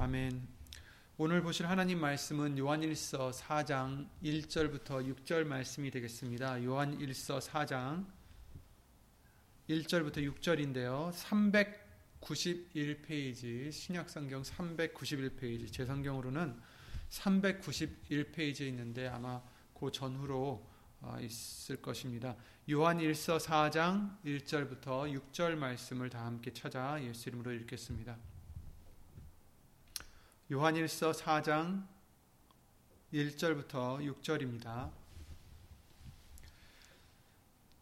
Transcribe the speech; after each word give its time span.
아멘. 0.00 0.46
오늘 1.16 1.42
보실 1.42 1.66
하나님 1.66 1.98
말씀은 1.98 2.56
요한일서 2.56 3.32
4장 3.32 4.06
1절부터 4.22 5.04
6절 5.04 5.44
말씀이 5.44 5.90
되겠습니다. 5.90 6.62
요한일서 6.62 7.40
4장 7.40 8.06
1절부터 9.68 10.18
6절인데요. 10.18 11.12
391페이지 12.20 13.72
신약성경 13.72 14.42
391페이지 14.42 15.72
제 15.72 15.84
성경으로는 15.84 16.56
391페이지에 17.10 18.68
있는데 18.68 19.08
아마 19.08 19.42
그 19.74 19.90
전후로 19.90 20.64
어, 21.00 21.16
있을 21.20 21.82
것입니다. 21.82 22.36
요한일서 22.70 23.38
4장 23.38 24.16
1절부터 24.24 25.12
6절 25.32 25.56
말씀을 25.56 26.08
다 26.08 26.24
함께 26.24 26.52
찾아 26.52 27.02
예수 27.02 27.30
이름으로 27.30 27.50
읽겠습니다. 27.54 28.16
요한일서 30.50 31.12
4장 31.12 31.86
1절부터 33.12 34.00
6절입니다. 34.00 34.90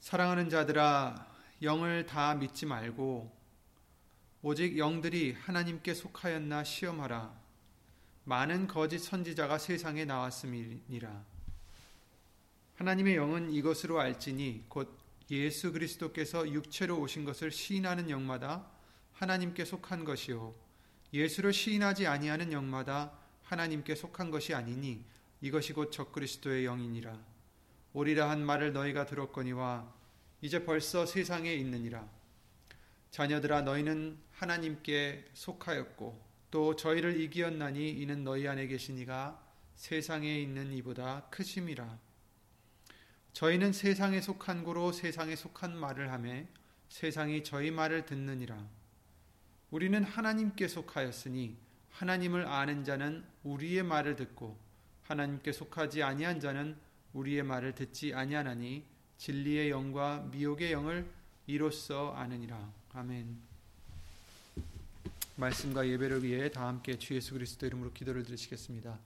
사랑하는 0.01 0.51
자들아 0.51 1.33
영을 1.63 2.07
다 2.07 2.35
믿지 2.35 2.67
말고 2.67 3.33
오직 4.43 4.79
영들이 4.79 5.35
하나님께 5.35 5.95
속하였나 5.95 6.65
시험하라. 6.65 7.33
많은 8.25 8.67
거짓 8.67 8.99
선지자가 8.99 9.59
세상에 9.59 10.05
나왔음이니라. 10.05 11.25
하나님의 12.79 13.15
영은 13.15 13.53
이것으로 13.53 14.01
알지니 14.01 14.65
곧 14.69 14.93
예수 15.31 15.71
그리스도께서 15.71 16.51
육체로 16.51 16.99
오신 16.99 17.27
것을 17.27 17.53
시인하는 17.53 18.11
영마다 18.11 18.67
하나님께 19.13 19.65
속한 19.65 20.05
것이요 20.05 20.66
예수를 21.17 21.53
시인하지 21.53 22.07
아니하는 22.07 22.53
영마다 22.53 23.13
하나님께 23.43 23.95
속한 23.95 24.31
것이 24.31 24.55
아니니 24.55 25.03
이것이 25.41 25.73
곧 25.73 25.91
적그리스도의 25.91 26.65
영이니라. 26.65 27.19
오리라 27.93 28.29
한 28.29 28.45
말을 28.45 28.73
너희가 28.73 29.07
들었거니와 29.07 29.93
이제 30.43 30.65
벌써 30.65 31.07
세상에 31.07 31.55
있느니라. 31.55 32.07
자녀들아 33.11 33.63
너희는 33.63 34.19
하나님께 34.33 35.31
속하였고 35.33 36.27
또 36.51 36.77
저희를 36.77 37.19
이기었나니 37.21 37.91
이는 37.91 38.23
너희 38.23 38.47
안에 38.47 38.67
계시니가 38.67 39.43
세상에 39.75 40.39
있는 40.39 40.73
이보다 40.75 41.29
크심이라. 41.31 41.99
저희는 43.33 43.73
세상에 43.73 44.21
속한 44.21 44.65
고로 44.65 44.93
세상에 44.93 45.35
속한 45.37 45.77
말을 45.77 46.13
하매 46.13 46.47
세상이 46.89 47.43
저희 47.45 47.71
말을 47.71 48.05
듣느니라. 48.05 48.76
우리는 49.71 50.03
하나님께 50.03 50.69
속하였으니 50.69 51.57
하나님을 51.91 52.47
아는 52.47 52.85
자는 52.85 53.25
우리의 53.43 53.83
말을 53.83 54.17
듣고 54.17 54.59
하나님께 55.05 55.53
속하지 55.53 56.03
아니한 56.03 56.41
자는 56.41 56.77
우리의 57.13 57.43
말을 57.43 57.75
듣지 57.75 58.13
아니하나니 58.15 58.85
진리의 59.19 59.71
영과 59.71 60.29
미혹의 60.31 60.73
영을 60.73 61.11
이로써 61.47 62.13
아느니라. 62.13 62.73
아멘. 62.93 63.39
말씀과 65.37 65.87
예배를 65.89 66.23
위해 66.23 66.51
다 66.51 66.67
함께 66.67 66.99
주 66.99 67.15
예수 67.15 67.35
그리스도 67.35 67.67
이름으로 67.67 67.93
기도를 67.93 68.25
드리시겠습니다. 68.25 68.99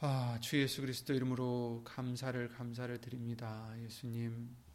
아, 0.00 0.38
주 0.40 0.60
예수 0.60 0.82
그리스도 0.82 1.14
이름으로 1.14 1.82
감사를 1.84 2.48
감사를 2.50 3.00
드립니다. 3.00 3.74
예수님. 3.82 4.65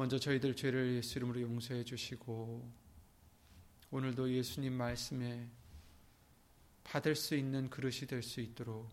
먼저 0.00 0.18
저희들 0.18 0.56
죄를 0.56 0.94
예수 0.94 1.18
이름으로 1.18 1.42
용서해 1.42 1.84
주시고 1.84 2.66
오늘도 3.90 4.32
예수님 4.32 4.72
말씀에 4.72 5.46
받을 6.84 7.14
수 7.14 7.36
있는 7.36 7.68
그릇이 7.68 8.06
될 8.08 8.22
수 8.22 8.40
있도록 8.40 8.88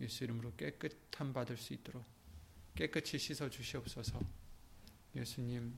예수 0.00 0.24
이름으로 0.24 0.54
깨끗함 0.56 1.34
받을 1.34 1.58
수 1.58 1.74
있도록 1.74 2.02
깨끗이 2.74 3.18
씻어 3.18 3.50
주시옵소서. 3.50 4.18
예수님, 5.14 5.74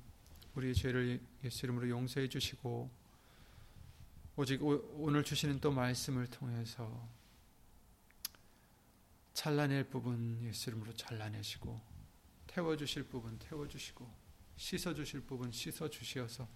우리 0.55 0.73
죄를 0.73 1.21
예수 1.43 1.67
이름으로 1.67 1.89
용서해 1.89 2.29
주시고 2.29 2.89
오직 4.37 4.63
오 4.63 5.11
늘 5.11 5.25
주시는 5.25 5.61
또 5.61 5.73
말씀을 5.73 6.29
통해서 6.29 7.09
잘라낼 9.35 9.83
부분 9.83 10.41
예수 10.45 10.71
이름으로 10.71 10.95
잘라내시고 10.95 11.81
태워 12.47 12.77
주실 12.77 13.03
부분 13.03 13.37
태워 13.41 13.67
주시고 13.67 14.18
씻어 14.59 14.93
주실 14.93 15.21
부분 15.23 15.51
씻어 15.51 15.89
주시어서 15.89 16.47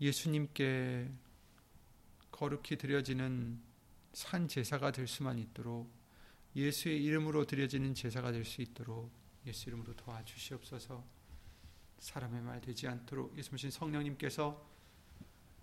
예수님께 0.00 1.10
거룩히 2.30 2.76
드려지는 2.76 3.58
산 4.12 4.46
제사가 4.46 4.92
될 4.92 5.06
수만 5.06 5.38
있도록 5.38 5.90
예수의 6.54 7.02
이름으로 7.02 7.46
드려지는 7.46 7.94
제사가 7.94 8.32
될 8.32 8.44
수 8.44 8.60
있도록 8.60 9.10
예수 9.46 9.70
이름으로 9.70 9.94
도와주시옵소서. 9.96 11.02
사람의 12.00 12.42
말 12.42 12.60
되지 12.60 12.86
않도록 12.86 13.36
예수님 13.38 13.70
성령님께서 13.70 14.68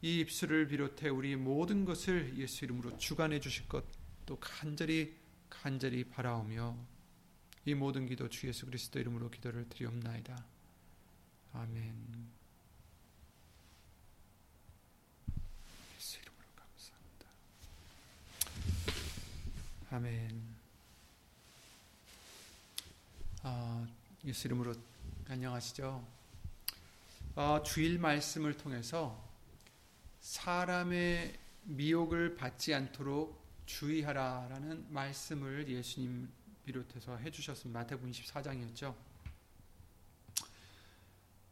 이 0.02 0.20
입술을 0.20 0.68
비롯해 0.68 1.10
우리 1.10 1.36
모든 1.36 1.86
것을 1.86 2.38
예수 2.38 2.66
이름으로 2.66 2.98
주관해 2.98 3.40
주실 3.40 3.68
것 3.68 3.86
또 4.26 4.38
간절히 4.40 5.16
간절히 5.50 6.04
바라오며 6.04 6.78
이 7.68 7.74
모든 7.74 8.06
기도 8.06 8.30
주 8.30 8.48
예수 8.48 8.68
그리스도 8.68 9.00
이름으로 9.00 9.32
기도를 9.32 9.68
드리옵나이다. 9.70 10.46
아멘. 11.54 12.30
예수 15.98 16.20
이름으로 16.20 16.46
감사합니다. 16.56 17.28
아멘. 19.90 20.56
아, 23.42 23.88
예수 24.26 24.48
이름으로 24.48 24.76
안녕하시죠? 25.28 26.08
아, 27.34 27.64
주일 27.66 27.98
말씀을 27.98 28.58
통해서 28.58 29.28
사람의 30.22 31.40
미혹을 31.64 32.36
받지 32.36 32.76
않도록 32.76 33.44
주의하라라는 33.66 34.94
말씀을 34.94 35.68
예수님 35.68 36.30
비롯해서 36.66 37.18
해주셨습니다. 37.18 37.80
마태복음 37.80 38.12
24장이었죠. 38.12 38.96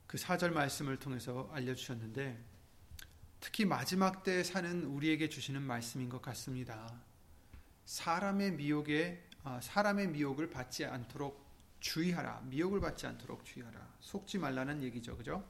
그 0.07 0.17
4절 0.17 0.51
말씀을 0.51 0.97
통해서 0.97 1.49
알려주셨는데 1.53 2.37
특히 3.39 3.65
마지막 3.65 4.23
때 4.23 4.43
사는 4.43 4.83
우리에게 4.85 5.29
주시는 5.29 5.61
말씀인 5.61 6.09
것 6.09 6.21
같습니다. 6.21 7.01
사람의 7.85 8.53
미혹에 8.53 9.27
아, 9.43 9.59
사람의 9.61 10.07
미혹을 10.09 10.49
받지 10.49 10.85
않도록 10.85 11.43
주의하라. 11.81 12.43
미혹을 12.45 12.79
받지 12.79 13.05
않도록 13.05 13.43
주의하라. 13.43 13.95
속지 13.99 14.37
말라는 14.37 14.81
얘기죠. 14.83 15.17
그죠? 15.17 15.43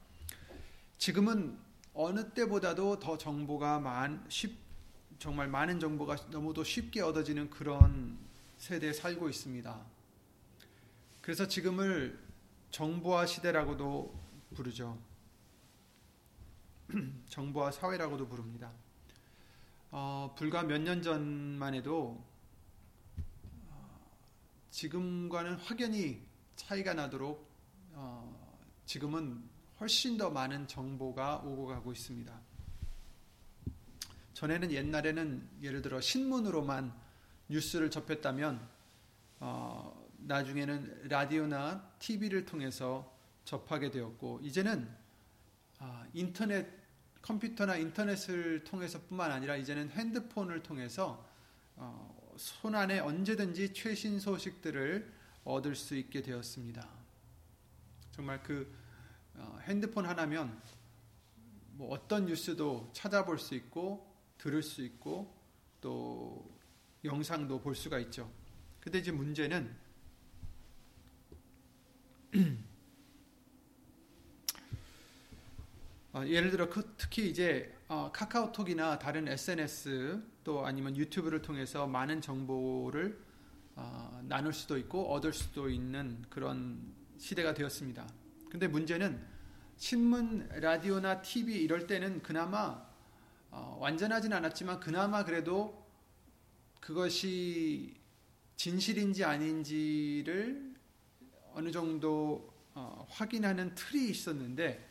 지금은 0.97 1.59
어느 1.93 2.33
때보다도 2.33 2.99
더 2.99 3.17
정보가 3.17 3.79
많, 3.79 4.25
쉽, 4.29 4.57
정말 5.19 5.47
많은 5.47 5.79
정보가 5.79 6.15
너무도 6.31 6.63
쉽게 6.63 7.01
얻어지는 7.01 7.51
그런 7.51 8.17
세대에 8.63 8.93
살고 8.93 9.27
있습니다. 9.27 9.85
그래서 11.21 11.45
지금을 11.49 12.17
정보화 12.71 13.25
시대라고도 13.25 14.17
부르죠. 14.55 14.97
정보화 17.27 17.71
사회라고도 17.71 18.25
부릅니다. 18.29 18.71
어, 19.91 20.33
불과 20.37 20.63
몇 20.63 20.77
년 20.81 21.01
전만 21.01 21.73
해도 21.73 22.23
어, 23.67 23.99
지금과는 24.71 25.55
확연히 25.55 26.25
차이가 26.55 26.93
나도록 26.93 27.45
어, 27.91 28.57
지금은 28.85 29.43
훨씬 29.81 30.15
더 30.15 30.29
많은 30.29 30.69
정보가 30.69 31.39
오고 31.39 31.65
가고 31.65 31.91
있습니다. 31.91 32.33
전에는 34.35 34.71
옛날에는 34.71 35.49
예를 35.61 35.81
들어 35.81 35.99
신문으로만 35.99 37.02
뉴스를 37.53 37.91
접했다면 37.91 38.67
어, 39.39 40.09
나중에는 40.17 41.07
라디오나 41.07 41.91
TV를 41.99 42.45
통해서 42.45 43.15
접하게 43.45 43.91
되었고 43.91 44.39
이제는 44.41 44.89
아, 45.79 46.05
인터넷 46.13 46.67
컴퓨터나 47.21 47.75
인터넷을 47.77 48.63
통해서뿐만 48.63 49.31
아니라 49.31 49.55
이제는 49.55 49.91
핸드폰을 49.91 50.63
통해서 50.63 51.29
어, 51.75 52.33
손안에 52.37 52.99
언제든지 52.99 53.73
최신 53.73 54.19
소식들을 54.19 55.13
얻을 55.43 55.75
수 55.75 55.95
있게 55.95 56.21
되었습니다. 56.23 56.87
정말 58.11 58.41
그 58.41 58.73
어, 59.35 59.59
핸드폰 59.63 60.05
하나면 60.05 60.59
뭐 61.73 61.91
어떤 61.91 62.25
뉴스도 62.25 62.89
찾아볼 62.93 63.37
수 63.37 63.53
있고 63.55 64.11
들을 64.37 64.63
수 64.63 64.81
있고 64.83 65.35
또 65.81 66.53
영상도 67.03 67.59
볼 67.59 67.75
수가 67.75 67.99
있죠. 67.99 68.31
근데 68.79 68.99
이제 68.99 69.11
문제는 69.11 69.75
어, 76.13 76.23
예를 76.25 76.51
들어 76.51 76.69
그 76.69 76.93
특히 76.97 77.29
이제 77.29 77.75
어, 77.87 78.11
카카오톡이나 78.13 78.99
다른 78.99 79.27
SNS 79.27 80.21
또 80.43 80.65
아니면 80.65 80.95
유튜브를 80.95 81.41
통해서 81.41 81.87
많은 81.87 82.21
정보를 82.21 83.19
어, 83.75 84.21
나눌 84.27 84.53
수도 84.53 84.77
있고 84.77 85.11
얻을 85.11 85.33
수도 85.33 85.69
있는 85.69 86.23
그런 86.29 86.93
시대가 87.17 87.53
되었습니다. 87.53 88.07
근데 88.49 88.67
문제는 88.67 89.25
신문, 89.77 90.47
라디오나 90.49 91.21
TV 91.21 91.55
이럴 91.55 91.87
때는 91.87 92.21
그나마 92.21 92.85
어, 93.49 93.77
완전하진 93.79 94.33
않았지만 94.33 94.79
그나마 94.79 95.23
그래도 95.23 95.82
그것이 96.83 97.95
진실인지 98.57 99.23
아닌지를 99.23 100.75
어느 101.53 101.71
정도 101.71 102.53
어, 102.73 103.07
확인하는 103.09 103.73
틀이 103.73 104.09
있었는데 104.09 104.85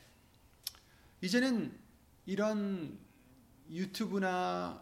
이제는 1.21 1.79
이런 2.25 2.99
유튜브나 3.69 4.81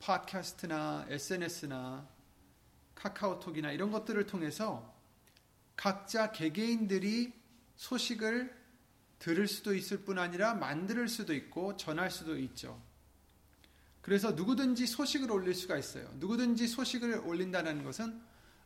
팟캐스트나 0.00 1.06
SNS나 1.08 2.08
카카오톡이나 2.96 3.70
이런 3.70 3.92
것들을 3.92 4.26
통해서 4.26 4.92
각자 5.76 6.32
개개인들이 6.32 7.32
소식을 7.76 8.58
들을 9.20 9.46
수도 9.46 9.72
있을 9.72 9.98
뿐 9.98 10.18
아니라 10.18 10.54
만들 10.54 11.06
수도 11.06 11.32
있고 11.32 11.76
전할 11.76 12.10
수도 12.10 12.36
있죠. 12.40 12.89
그래서 14.02 14.32
누구든지 14.32 14.86
소식을 14.86 15.30
올릴 15.30 15.54
수가 15.54 15.76
있어요. 15.76 16.08
누구든지 16.14 16.66
소식을 16.66 17.20
올린다는 17.24 17.84
것은 17.84 18.20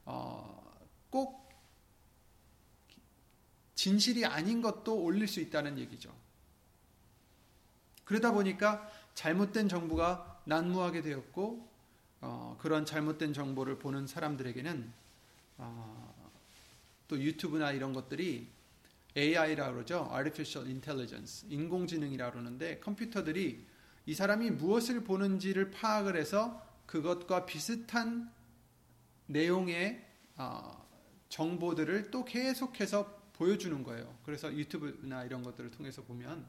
어, 0.04 0.78
꼭 1.10 1.48
진실이 3.74 4.24
아닌 4.24 4.62
것도 4.62 5.02
올릴 5.02 5.26
수 5.26 5.40
있다는 5.40 5.78
얘기죠. 5.78 6.14
그러다 8.04 8.32
보니까 8.32 8.90
잘못된 9.14 9.68
정보가 9.68 10.42
난무하게 10.44 11.02
되었고 11.02 11.68
어, 12.20 12.56
그런 12.60 12.86
잘못된 12.86 13.32
정보를 13.32 13.78
보는 13.78 14.06
사람들에게는 14.06 14.92
어, 15.58 16.32
또 17.08 17.20
유튜브나 17.20 17.72
이런 17.72 17.92
것들이 17.92 18.48
AI라고 19.16 19.74
그러죠. 19.74 20.10
Artificial 20.12 20.68
Intelligence, 20.68 21.46
인공지능이라고 21.48 22.32
그러는데 22.32 22.80
컴퓨터들이 22.80 23.66
이 24.06 24.14
사람이 24.14 24.50
무엇을 24.50 25.04
보는지를 25.04 25.70
파악을 25.70 26.16
해서 26.16 26.62
그것과 26.86 27.46
비슷한 27.46 28.30
내용의 29.26 30.04
어, 30.36 30.86
정보들을 31.28 32.10
또 32.10 32.24
계속해서 32.24 33.22
보여주는 33.32 33.82
거예요. 33.82 34.16
그래서 34.24 34.52
유튜브나 34.52 35.24
이런 35.24 35.42
것들을 35.42 35.70
통해서 35.70 36.02
보면 36.02 36.46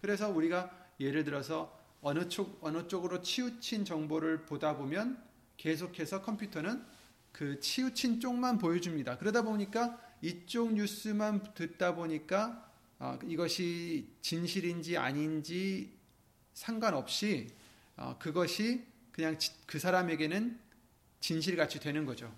그래서 0.00 0.28
우리가 0.28 0.70
예를 0.98 1.24
들어서 1.24 1.78
어느 2.02 2.28
쪽 2.28 2.58
어느 2.62 2.88
쪽으로 2.88 3.22
치우친 3.22 3.84
정보를 3.84 4.46
보다 4.46 4.76
보면 4.76 5.22
계속해서 5.56 6.22
컴퓨터는 6.22 6.84
그 7.32 7.60
치우친 7.60 8.20
쪽만 8.20 8.58
보여줍니다. 8.58 9.18
그러다 9.18 9.42
보니까 9.42 10.00
이쪽 10.22 10.74
뉴스만 10.74 11.54
듣다 11.54 11.94
보니까 11.94 12.68
어, 12.98 13.18
이것이 13.26 14.12
진실인지 14.20 14.98
아닌지 14.98 15.99
상관없이 16.54 17.48
어, 17.96 18.16
그것이 18.18 18.86
그냥 19.12 19.38
그 19.66 19.78
사람에게는 19.78 20.58
진실같이 21.20 21.80
되는 21.80 22.06
거죠. 22.06 22.34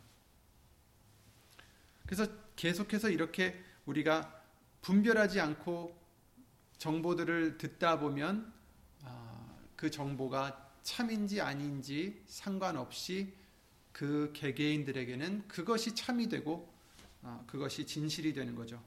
그래서 2.06 2.26
계속해서 2.56 3.11
이렇게 3.11 3.62
우리가 3.87 4.43
분별하지 4.82 5.41
않고 5.41 5.97
정보들을 6.79 7.59
듣다 7.59 8.00
보면 8.00 8.53
어, 9.03 9.59
그 9.76 9.91
정보가 9.91 10.70
참인지 10.82 11.41
아닌지 11.41 12.23
상관없이 12.26 13.32
그 13.93 14.32
개개인들에게는 14.35 15.47
그것이 15.47 15.94
참이 15.94 16.29
되고 16.29 16.73
어, 17.23 17.44
그것이 17.47 17.87
진실이 17.87 18.32
되는 18.32 18.55
거죠. 18.56 18.82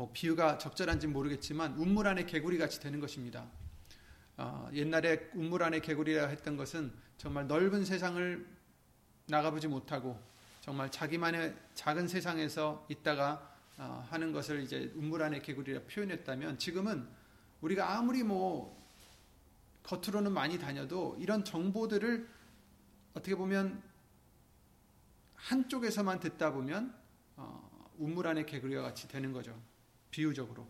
뭐 0.00 0.08
비유가 0.14 0.56
적절한지 0.56 1.08
모르겠지만 1.08 1.74
운물 1.74 2.06
안에 2.06 2.24
개구리 2.24 2.56
같이 2.56 2.80
되는 2.80 3.00
것입니다. 3.00 3.46
어, 4.38 4.66
옛날에 4.72 5.28
운물 5.34 5.62
안에 5.62 5.80
개구리라 5.80 6.28
했던 6.28 6.56
것은 6.56 6.90
정말 7.18 7.46
넓은 7.46 7.84
세상을 7.84 8.48
나가보지 9.26 9.68
못하고 9.68 10.18
정말 10.62 10.90
자기만의 10.90 11.54
작은 11.74 12.08
세상에서 12.08 12.86
있다가 12.88 13.54
어, 13.76 14.02
하는 14.08 14.32
것을 14.32 14.62
이제 14.62 14.90
운물 14.94 15.22
안에 15.22 15.42
개구리라 15.42 15.82
표현했다면 15.82 16.56
지금은 16.56 17.06
우리가 17.60 17.98
아무리 17.98 18.22
뭐 18.22 18.82
겉으로는 19.82 20.32
많이 20.32 20.58
다녀도 20.58 21.14
이런 21.20 21.44
정보들을 21.44 22.26
어떻게 23.12 23.34
보면 23.34 23.82
한쪽에서만 25.34 26.20
듣다 26.20 26.54
보면 26.54 26.94
어, 27.36 27.90
운물 27.98 28.28
안에 28.28 28.46
개구리와 28.46 28.82
같이 28.82 29.06
되는 29.06 29.34
거죠. 29.34 29.54
비유적으로. 30.10 30.68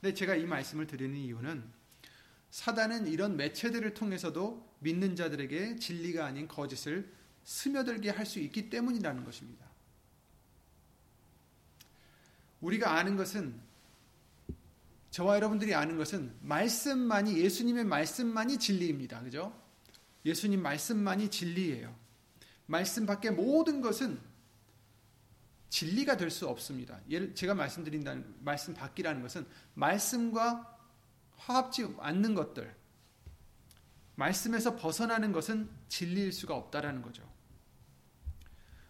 근데 0.00 0.14
제가 0.14 0.34
이 0.34 0.44
말씀을 0.44 0.86
드리는 0.86 1.16
이유는 1.16 1.64
사단은 2.50 3.06
이런 3.06 3.36
매체들을 3.36 3.94
통해서도 3.94 4.76
믿는 4.80 5.16
자들에게 5.16 5.76
진리가 5.76 6.24
아닌 6.24 6.48
거짓을 6.48 7.12
스며들게 7.44 8.10
할 8.10 8.26
수 8.26 8.40
있기 8.40 8.70
때문이라는 8.70 9.24
것입니다. 9.24 9.66
우리가 12.60 12.92
아는 12.94 13.16
것은 13.16 13.60
저와 15.10 15.36
여러분들이 15.36 15.74
아는 15.74 15.96
것은 15.96 16.34
말씀만이 16.42 17.38
예수님의 17.38 17.84
말씀만이 17.84 18.58
진리입니다. 18.58 19.22
그죠? 19.22 19.56
예수님 20.24 20.60
말씀만이 20.60 21.30
진리예요. 21.30 21.96
말씀 22.66 23.06
밖에 23.06 23.30
모든 23.30 23.80
것은 23.80 24.20
진리가 25.76 26.16
될 26.16 26.30
수 26.30 26.48
없습니다. 26.48 26.98
예를 27.10 27.34
제가 27.34 27.54
말씀드린다는 27.54 28.36
말씀 28.40 28.72
밖이라는 28.72 29.20
것은 29.20 29.46
말씀과 29.74 30.74
화합지 31.36 31.94
않는 31.98 32.34
것들, 32.34 32.74
말씀에서 34.14 34.74
벗어나는 34.76 35.32
것은 35.32 35.68
진리일 35.88 36.32
수가 36.32 36.56
없다라는 36.56 37.02
거죠. 37.02 37.30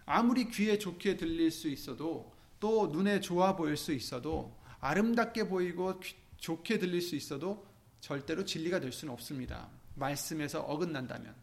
아무리 0.04 0.48
귀에 0.48 0.78
좋게 0.78 1.16
들릴 1.16 1.50
수 1.50 1.66
있어도 1.66 2.32
또 2.60 2.86
눈에 2.86 3.20
좋아 3.20 3.56
보일 3.56 3.76
수 3.76 3.92
있어도 3.92 4.56
아름답게 4.78 5.48
보이고 5.48 6.00
좋게 6.36 6.78
들릴 6.78 7.02
수 7.02 7.16
있어도 7.16 7.66
절대로 8.00 8.44
진리가 8.44 8.78
될 8.78 8.92
수는 8.92 9.12
없습니다. 9.12 9.68
말씀에서 9.96 10.60
어긋난다면. 10.60 11.34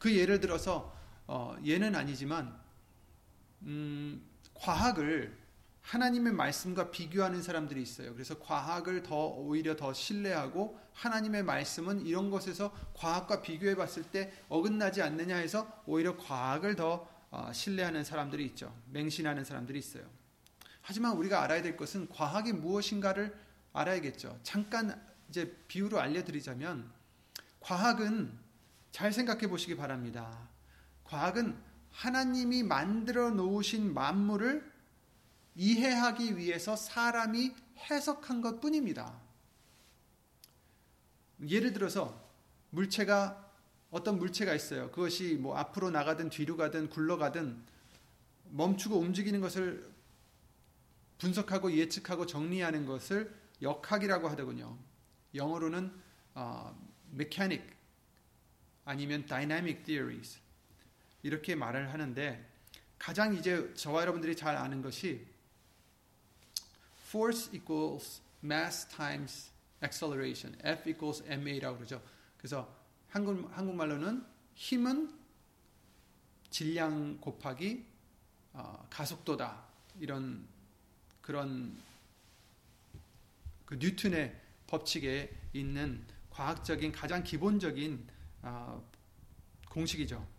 그 0.00 0.16
예를 0.16 0.40
들어서 0.40 0.92
어, 1.28 1.56
예는 1.62 1.94
아니지만 1.94 2.63
음, 3.64 4.22
과학을 4.54 5.44
하나님의 5.82 6.32
말씀과 6.32 6.90
비교하는 6.90 7.42
사람들이 7.42 7.82
있어요. 7.82 8.14
그래서 8.14 8.38
과학을 8.38 9.02
더 9.02 9.26
오히려 9.28 9.76
더 9.76 9.92
신뢰하고 9.92 10.80
하나님의 10.94 11.42
말씀은 11.42 12.06
이런 12.06 12.30
것에서 12.30 12.74
과학과 12.94 13.42
비교해 13.42 13.74
봤을 13.74 14.02
때 14.02 14.32
어긋나지 14.48 15.02
않느냐 15.02 15.36
해서 15.36 15.82
오히려 15.86 16.16
과학을 16.16 16.76
더 16.76 17.08
어, 17.30 17.52
신뢰하는 17.52 18.04
사람들이 18.04 18.46
있죠. 18.46 18.74
맹신하는 18.92 19.44
사람들이 19.44 19.78
있어요. 19.78 20.04
하지만 20.80 21.16
우리가 21.16 21.42
알아야 21.42 21.62
될 21.62 21.76
것은 21.76 22.08
과학이 22.08 22.52
무엇인가를 22.52 23.36
알아야겠죠. 23.72 24.38
잠깐 24.42 25.02
이제 25.28 25.56
비유로 25.66 25.98
알려드리자면 25.98 26.90
과학은 27.60 28.38
잘 28.92 29.12
생각해 29.12 29.48
보시기 29.48 29.76
바랍니다. 29.76 30.48
과학은 31.04 31.56
하나님이 31.94 32.64
만들어 32.64 33.30
놓으신 33.30 33.94
만물을 33.94 34.72
이해하기 35.54 36.36
위해서 36.36 36.74
사람이 36.74 37.54
해석한 37.78 38.40
것 38.40 38.60
뿐입니다. 38.60 39.20
예를 41.48 41.72
들어서 41.72 42.20
물체가 42.70 43.40
어떤 43.90 44.18
물체가 44.18 44.54
있어요. 44.54 44.90
그것이 44.90 45.36
뭐 45.36 45.56
앞으로 45.56 45.90
나가든 45.90 46.30
뒤로 46.30 46.56
가든 46.56 46.90
굴러가든 46.90 47.62
멈추고 48.50 48.98
움직이는 48.98 49.40
것을 49.40 49.88
분석하고 51.18 51.72
예측하고 51.72 52.26
정리하는 52.26 52.86
것을 52.86 53.32
역학이라고 53.62 54.28
하더군요. 54.28 54.76
영어로는 55.32 55.92
어, 56.34 56.76
mechanic 57.12 57.64
아니면 58.84 59.24
dynamic 59.26 59.84
theories 59.84 60.43
이렇게 61.24 61.56
말을 61.56 61.92
하는데 61.92 62.48
가장 62.98 63.34
이제 63.34 63.72
저와 63.74 64.02
여러분들이 64.02 64.36
잘 64.36 64.56
아는 64.56 64.82
것이 64.82 65.26
force 67.08 67.52
equals 67.52 68.20
mass 68.44 68.86
times 68.86 69.50
acceleration, 69.82 70.56
F 70.62 70.88
equals 70.88 71.24
ma라고 71.26 71.78
그러죠. 71.78 72.02
그래서 72.36 72.72
한국 73.08 73.50
한국말로는 73.56 74.24
힘은 74.54 75.12
질량 76.50 77.18
곱하기 77.20 77.84
어, 78.52 78.86
가속도다 78.90 79.64
이런 80.00 80.46
그런 81.22 81.76
그 83.64 83.76
뉴턴의 83.76 84.40
법칙에 84.66 85.34
있는 85.54 86.04
과학적인 86.30 86.92
가장 86.92 87.24
기본적인 87.24 88.06
어, 88.42 88.90
공식이죠. 89.70 90.33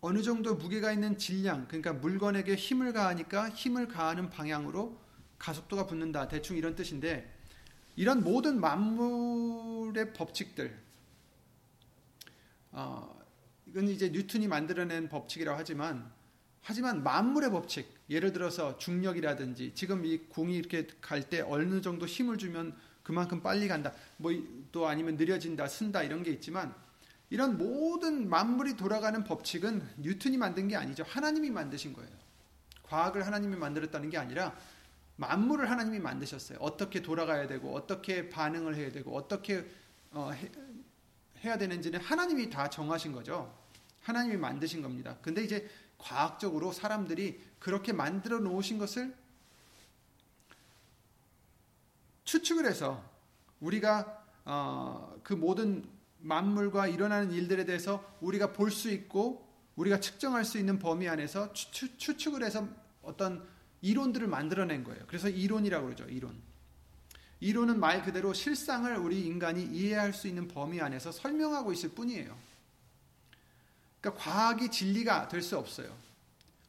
어느 0.00 0.22
정도 0.22 0.54
무게가 0.54 0.92
있는 0.92 1.18
질량, 1.18 1.66
그러니까 1.66 1.92
물건에게 1.92 2.54
힘을 2.54 2.92
가하니까 2.92 3.50
힘을 3.50 3.88
가하는 3.88 4.30
방향으로 4.30 4.96
가속도가 5.38 5.86
붙는다. 5.86 6.28
대충 6.28 6.56
이런 6.56 6.74
뜻인데, 6.76 7.32
이런 7.96 8.22
모든 8.22 8.60
만물의 8.60 10.12
법칙들, 10.12 10.78
어, 12.70 13.18
이건 13.66 13.88
이제 13.88 14.10
뉴턴이 14.10 14.46
만들어낸 14.46 15.08
법칙이라고 15.08 15.58
하지만, 15.58 16.10
하지만 16.62 17.02
만물의 17.02 17.50
법칙, 17.50 17.88
예를 18.08 18.32
들어서 18.32 18.78
중력이라든지, 18.78 19.74
지금 19.74 20.04
이 20.04 20.18
공이 20.18 20.56
이렇게 20.56 20.86
갈 21.00 21.28
때 21.28 21.40
어느 21.40 21.80
정도 21.80 22.06
힘을 22.06 22.38
주면 22.38 22.76
그만큼 23.02 23.42
빨리 23.42 23.66
간다. 23.68 23.92
뭐 24.18 24.32
또 24.70 24.86
아니면 24.86 25.16
느려진다, 25.16 25.66
쓴다 25.66 26.02
이런 26.02 26.22
게 26.22 26.30
있지만, 26.30 26.74
이런 27.30 27.58
모든 27.58 28.28
만물이 28.28 28.76
돌아가는 28.76 29.22
법칙은 29.22 29.86
뉴턴이 29.98 30.36
만든 30.38 30.68
게 30.68 30.76
아니죠. 30.76 31.04
하나님이 31.06 31.50
만드신 31.50 31.92
거예요. 31.92 32.10
과학을 32.84 33.26
하나님이 33.26 33.56
만들었다는 33.56 34.08
게 34.08 34.16
아니라 34.16 34.56
만물을 35.16 35.70
하나님이 35.70 35.98
만드셨어요. 35.98 36.58
어떻게 36.60 37.02
돌아가야 37.02 37.46
되고 37.46 37.74
어떻게 37.74 38.30
반응을 38.30 38.76
해야 38.76 38.90
되고 38.90 39.14
어떻게 39.14 39.68
어, 40.12 40.30
해, 40.30 40.50
해야 41.44 41.58
되는지는 41.58 42.00
하나님이 42.00 42.48
다 42.48 42.70
정하신 42.70 43.12
거죠. 43.12 43.54
하나님이 44.02 44.36
만드신 44.36 44.80
겁니다. 44.80 45.18
근데 45.20 45.44
이제 45.44 45.68
과학적으로 45.98 46.72
사람들이 46.72 47.40
그렇게 47.58 47.92
만들어 47.92 48.38
놓으신 48.38 48.78
것을 48.78 49.14
추측을 52.24 52.64
해서 52.64 53.04
우리가 53.60 54.24
어, 54.44 55.18
그 55.22 55.34
모든 55.34 55.84
만물과 56.20 56.88
일어나는 56.88 57.32
일들에 57.32 57.64
대해서 57.64 58.04
우리가 58.20 58.52
볼 58.52 58.70
수 58.70 58.90
있고 58.90 59.46
우리가 59.76 60.00
측정할 60.00 60.44
수 60.44 60.58
있는 60.58 60.78
범위 60.78 61.08
안에서 61.08 61.52
추측, 61.52 61.98
추측을 61.98 62.42
해서 62.42 62.68
어떤 63.02 63.46
이론들을 63.80 64.26
만들어낸 64.26 64.82
거예요. 64.82 65.04
그래서 65.06 65.28
이론이라고 65.28 65.86
그러죠. 65.86 66.04
이론. 66.06 66.36
이론은 67.40 67.78
말 67.78 68.02
그대로 68.02 68.32
실상을 68.34 68.92
우리 68.96 69.24
인간이 69.24 69.64
이해할 69.64 70.12
수 70.12 70.26
있는 70.26 70.48
범위 70.48 70.80
안에서 70.80 71.12
설명하고 71.12 71.72
있을 71.72 71.90
뿐이에요. 71.90 72.36
그러니까 74.00 74.22
과학이 74.22 74.70
진리가 74.70 75.28
될 75.28 75.42
수 75.42 75.56
없어요. 75.56 75.96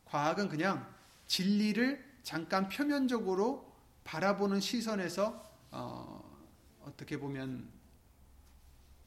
과학은 0.05 0.49
그냥 0.49 0.87
진리를 1.27 2.03
잠깐 2.23 2.69
표면적으로 2.69 3.73
바라보는 4.03 4.59
시선에서 4.59 5.43
어, 5.71 6.39
어떻게 6.85 7.17
보면 7.17 7.67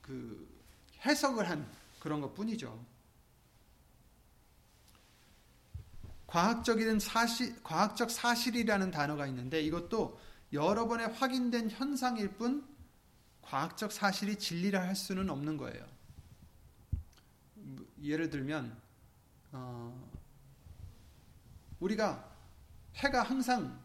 그 0.02 0.48
해석을 1.04 1.48
한 1.48 1.66
그런 2.00 2.20
것 2.20 2.34
뿐이죠. 2.34 2.84
과학적인 6.26 6.98
사실, 6.98 7.62
과학적 7.62 8.10
사실이라는 8.10 8.90
단어가 8.90 9.26
있는데 9.26 9.60
이것도 9.62 10.18
여러 10.52 10.86
번에 10.88 11.04
확인된 11.04 11.70
현상일 11.70 12.32
뿐 12.36 12.66
과학적 13.42 13.92
사실이 13.92 14.36
진리라 14.36 14.82
할 14.82 14.96
수는 14.96 15.28
없는 15.30 15.56
거예요. 15.56 15.86
예를 18.02 18.30
들면 18.30 18.76
어, 19.52 20.10
우리가 21.80 22.30
해가 22.96 23.22
항상 23.22 23.80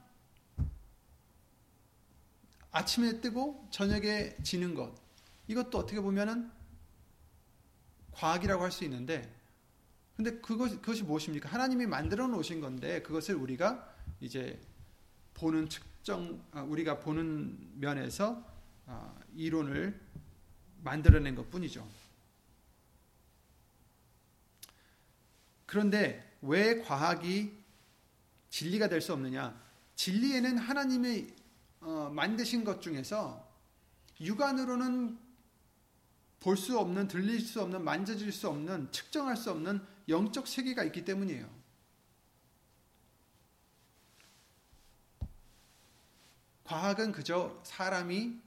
아침에 2.71 3.19
뜨고 3.19 3.67
저녁에 3.71 4.37
지는 4.43 4.73
것 4.73 4.93
이것도 5.47 5.77
어떻게 5.77 5.99
보면은 6.01 6.51
과학이라고 8.11 8.63
할 8.63 8.71
수 8.71 8.83
있는데 8.83 9.33
근데 10.15 10.31
그것, 10.39 10.69
그것이 10.81 11.03
무엇입니까? 11.03 11.47
하나님이 11.49 11.85
만들어 11.85 12.27
놓으신 12.27 12.59
건데 12.59 13.01
그것을 13.03 13.35
우리가 13.35 13.95
이제 14.19 14.59
보는 15.35 15.69
측정, 15.69 16.43
아, 16.51 16.61
우리가 16.63 16.99
보는 16.99 17.79
면에서 17.79 18.43
아, 18.87 19.13
이론을 19.35 19.99
만들어낸 20.81 21.35
것 21.35 21.49
뿐이죠. 21.51 21.87
그런데 25.67 26.35
왜 26.41 26.81
과학이 26.81 27.55
진리가 28.49 28.89
될 28.89 29.01
수 29.01 29.13
없느냐? 29.13 29.61
진리에는 29.95 30.57
하나님의 30.57 31.35
어, 31.81 32.09
만드신 32.11 32.63
것 32.63 32.81
중에서 32.81 33.47
육안으로는 34.19 35.19
볼 36.39 36.55
수 36.55 36.77
없는, 36.79 37.07
들릴 37.07 37.39
수 37.39 37.61
없는, 37.61 37.83
만져질 37.83 38.31
수 38.31 38.47
없는, 38.47 38.91
측정할 38.91 39.35
수 39.35 39.51
없는 39.51 39.81
영적 40.07 40.47
세계가 40.47 40.83
있기 40.85 41.03
때문이에요. 41.03 41.57
과학은 46.63 47.13
그저 47.13 47.61
사람이 47.63 48.41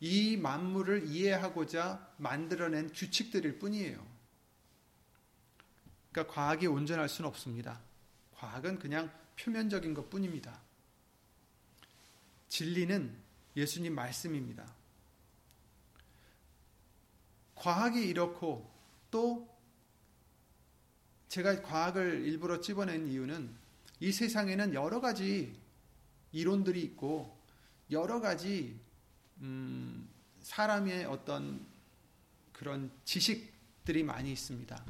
이 0.00 0.36
만물을 0.36 1.06
이해하고자 1.06 2.14
만들어낸 2.16 2.92
규칙들일 2.92 3.58
뿐이에요. 3.58 4.04
그러니까 6.10 6.34
과학이 6.34 6.66
온전할 6.66 7.08
수는 7.08 7.28
없습니다. 7.28 7.80
과학은 8.34 8.78
그냥 8.78 9.10
표면적인 9.38 9.94
것 9.94 10.10
뿐입니다. 10.10 10.60
진리는 12.48 13.16
예수님 13.56 13.94
말씀입니다. 13.94 14.79
과학이 17.60 18.08
이렇고 18.08 18.66
또 19.10 19.46
제가 21.28 21.60
과학을 21.60 22.24
일부러 22.24 22.58
집어낸 22.58 23.06
이유는 23.06 23.54
이 24.00 24.12
세상에는 24.12 24.72
여러 24.72 25.02
가지 25.02 25.54
이론들이 26.32 26.80
있고 26.82 27.38
여러 27.90 28.18
가지 28.18 28.80
음, 29.42 30.08
사람의 30.40 31.04
어떤 31.04 31.66
그런 32.54 32.90
지식들이 33.04 34.04
많이 34.04 34.32
있습니다. 34.32 34.82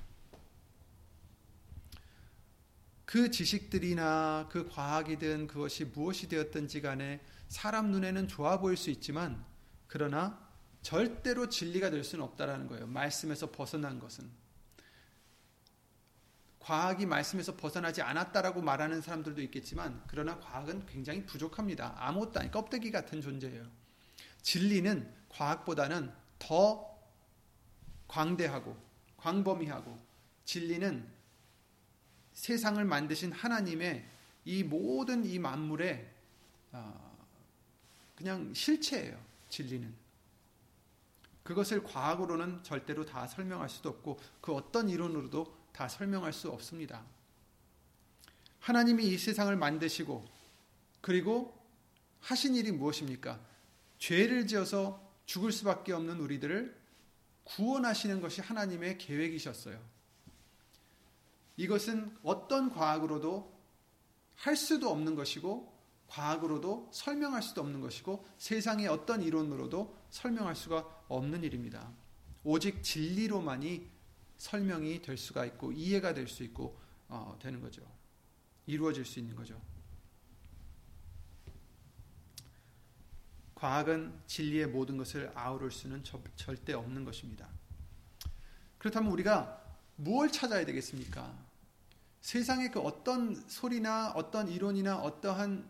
그 3.04 3.32
지식들이나 3.32 4.48
그 4.48 4.68
과학이든 4.68 5.48
그것이 5.48 5.86
무엇이 5.86 6.28
되었든지 6.28 6.82
간에 6.82 7.20
사람 7.48 7.90
눈에는 7.90 8.28
좋아 8.28 8.60
보일 8.60 8.76
수 8.76 8.90
있지만 8.90 9.44
그러나 9.88 10.49
절대로 10.82 11.48
진리가 11.48 11.90
될 11.90 12.04
수는 12.04 12.24
없다라는 12.24 12.66
거예요. 12.68 12.86
말씀에서 12.86 13.50
벗어난 13.50 13.98
것은. 13.98 14.30
과학이 16.60 17.06
말씀에서 17.06 17.56
벗어나지 17.56 18.02
않았다라고 18.02 18.60
말하는 18.60 19.00
사람들도 19.00 19.40
있겠지만 19.42 20.02
그러나 20.06 20.38
과학은 20.38 20.86
굉장히 20.86 21.24
부족합니다. 21.24 21.94
아무것도 21.96 22.40
아니 22.40 22.50
껍데기 22.50 22.90
같은 22.90 23.20
존재예요. 23.20 23.66
진리는 24.42 25.12
과학보다는 25.30 26.12
더 26.38 26.98
광대하고 28.08 28.76
광범위하고 29.16 29.98
진리는 30.44 31.08
세상을 32.34 32.82
만드신 32.84 33.32
하나님의 33.32 34.06
이 34.44 34.62
모든 34.62 35.24
이 35.24 35.38
만물의 35.38 36.10
어, 36.72 37.18
그냥 38.16 38.52
실체예요. 38.54 39.18
진리는. 39.48 39.92
그것을 41.42 41.82
과학으로는 41.82 42.62
절대로 42.62 43.04
다 43.04 43.26
설명할 43.26 43.68
수도 43.68 43.88
없고 43.88 44.18
그 44.40 44.52
어떤 44.52 44.88
이론으로도 44.88 45.56
다 45.72 45.88
설명할 45.88 46.32
수 46.32 46.50
없습니다. 46.50 47.04
하나님이 48.60 49.06
이 49.06 49.18
세상을 49.18 49.54
만드시고 49.56 50.24
그리고 51.00 51.58
하신 52.20 52.54
일이 52.54 52.70
무엇입니까? 52.72 53.40
죄를 53.98 54.46
지어서 54.46 55.02
죽을 55.24 55.52
수밖에 55.52 55.92
없는 55.92 56.20
우리들을 56.20 56.78
구원하시는 57.44 58.20
것이 58.20 58.40
하나님의 58.40 58.98
계획이셨어요. 58.98 59.80
이것은 61.56 62.16
어떤 62.22 62.70
과학으로도 62.70 63.60
할 64.36 64.56
수도 64.56 64.90
없는 64.90 65.14
것이고 65.14 65.70
과학으로도 66.08 66.90
설명할 66.92 67.42
수도 67.42 67.60
없는 67.60 67.80
것이고 67.80 68.24
세상의 68.38 68.88
어떤 68.88 69.22
이론으로도 69.22 69.99
설명할 70.10 70.54
수가 70.56 71.04
없는 71.08 71.42
일입니다. 71.44 71.90
오직 72.44 72.82
진리로만이 72.82 73.88
설명이 74.38 75.02
될 75.02 75.16
수가 75.16 75.44
있고 75.46 75.72
이해가 75.72 76.14
될 76.14 76.28
수 76.28 76.42
있고 76.42 76.78
어, 77.08 77.36
되는 77.40 77.60
거죠. 77.60 77.82
이루어질 78.66 79.04
수 79.04 79.18
있는 79.18 79.34
거죠. 79.34 79.60
과학은 83.54 84.22
진리의 84.26 84.68
모든 84.68 84.96
것을 84.96 85.30
아우를 85.34 85.70
수는 85.70 86.02
절대 86.36 86.72
없는 86.72 87.04
것입니다. 87.04 87.48
그렇다면 88.78 89.12
우리가 89.12 89.62
무엇 89.96 90.32
찾아야 90.32 90.64
되겠습니까? 90.64 91.36
세상의 92.22 92.70
그 92.70 92.80
어떤 92.80 93.34
소리나 93.48 94.12
어떤 94.12 94.48
이론이나 94.48 94.98
어떠한 94.98 95.68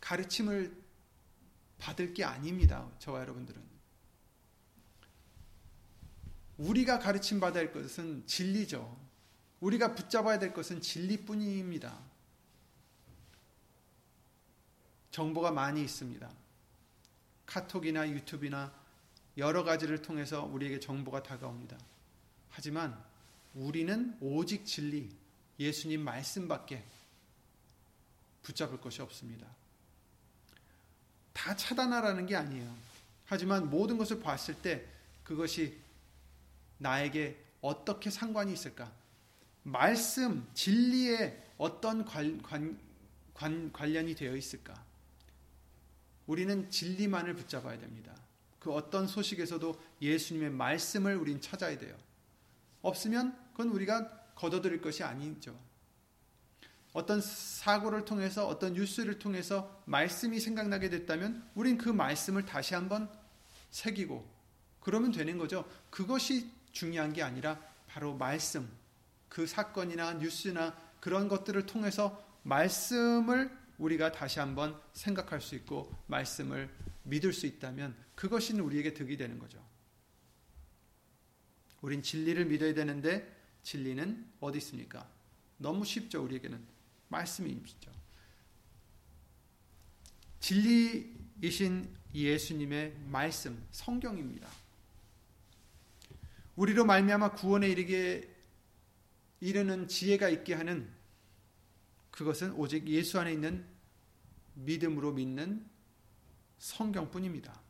가르침을 0.00 0.77
받을 1.78 2.12
게 2.14 2.24
아닙니다. 2.24 2.90
저와 2.98 3.20
여러분들은. 3.20 3.62
우리가 6.58 6.98
가르침 6.98 7.38
받아야 7.38 7.64
할 7.64 7.72
것은 7.72 8.26
진리죠. 8.26 8.98
우리가 9.60 9.94
붙잡아야 9.94 10.38
될 10.38 10.52
것은 10.52 10.80
진리뿐입니다. 10.80 11.98
정보가 15.10 15.50
많이 15.52 15.82
있습니다. 15.82 16.30
카톡이나 17.46 18.08
유튜브나 18.10 18.72
여러 19.36 19.64
가지를 19.64 20.02
통해서 20.02 20.44
우리에게 20.44 20.80
정보가 20.80 21.22
다가옵니다. 21.22 21.78
하지만 22.50 23.00
우리는 23.54 24.16
오직 24.20 24.66
진리, 24.66 25.10
예수님 25.58 26.02
말씀밖에 26.02 26.84
붙잡을 28.42 28.80
것이 28.80 29.00
없습니다. 29.02 29.46
다 31.38 31.54
차단하라는 31.54 32.26
게 32.26 32.34
아니에요. 32.34 32.74
하지만 33.24 33.70
모든 33.70 33.96
것을 33.96 34.18
봤을 34.20 34.54
때 34.54 34.84
그것이 35.22 35.78
나에게 36.78 37.40
어떻게 37.60 38.10
상관이 38.10 38.52
있을까? 38.52 38.90
말씀, 39.62 40.48
진리에 40.54 41.40
어떤 41.56 42.04
관, 42.04 42.42
관, 42.42 42.76
관, 43.34 43.72
관련이 43.72 44.16
되어 44.16 44.34
있을까? 44.34 44.84
우리는 46.26 46.68
진리만을 46.70 47.36
붙잡아야 47.36 47.78
됩니다. 47.78 48.12
그 48.58 48.72
어떤 48.72 49.06
소식에서도 49.06 49.80
예수님의 50.02 50.50
말씀을 50.50 51.16
우린 51.16 51.40
찾아야 51.40 51.78
돼요. 51.78 51.96
없으면 52.82 53.38
그건 53.52 53.68
우리가 53.68 54.32
거둬들일 54.34 54.80
것이 54.80 55.04
아니죠. 55.04 55.56
어떤 56.98 57.20
사고를 57.20 58.04
통해서 58.04 58.48
어떤 58.48 58.72
뉴스를 58.72 59.20
통해서 59.20 59.80
말씀이 59.84 60.40
생각나게 60.40 60.90
됐다면 60.90 61.48
우린 61.54 61.78
그 61.78 61.88
말씀을 61.88 62.44
다시 62.44 62.74
한번 62.74 63.08
새기고 63.70 64.28
그러면 64.80 65.12
되는 65.12 65.38
거죠. 65.38 65.64
그것이 65.90 66.50
중요한 66.72 67.12
게 67.12 67.22
아니라 67.22 67.60
바로 67.86 68.16
말씀, 68.16 68.68
그 69.28 69.46
사건이나 69.46 70.14
뉴스나 70.14 70.76
그런 70.98 71.28
것들을 71.28 71.66
통해서 71.66 72.20
말씀을 72.42 73.56
우리가 73.78 74.10
다시 74.10 74.40
한번 74.40 74.76
생각할 74.92 75.40
수 75.40 75.54
있고 75.54 75.96
말씀을 76.08 76.68
믿을 77.04 77.32
수 77.32 77.46
있다면 77.46 77.94
그것이 78.16 78.58
우리에게 78.58 78.94
득이 78.94 79.16
되는 79.16 79.38
거죠. 79.38 79.64
우린 81.80 82.02
진리를 82.02 82.44
믿어야 82.46 82.74
되는데 82.74 83.36
진리는 83.62 84.32
어디 84.40 84.58
있습니까? 84.58 85.08
너무 85.58 85.84
쉽죠, 85.84 86.24
우리에게는. 86.24 86.77
말씀이 87.08 87.50
있죠. 87.50 87.90
진리이신 90.40 91.96
예수님의 92.14 92.96
말씀, 93.06 93.66
성경입니다. 93.70 94.48
우리로 96.56 96.84
말미암아 96.84 97.32
구원에 97.32 97.68
이르게 97.68 98.34
이르는 99.40 99.88
지혜가 99.88 100.28
있게 100.28 100.54
하는 100.54 100.90
그것은 102.10 102.52
오직 102.54 102.88
예수 102.88 103.20
안에 103.20 103.32
있는 103.32 103.64
믿음으로 104.54 105.12
믿는 105.12 105.64
성경뿐입니다. 106.58 107.60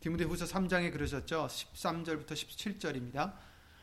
디모데후서 0.00 0.46
3장에 0.46 0.92
그러셨죠. 0.92 1.46
13절부터 1.46 2.32
17절입니다. 2.32 3.36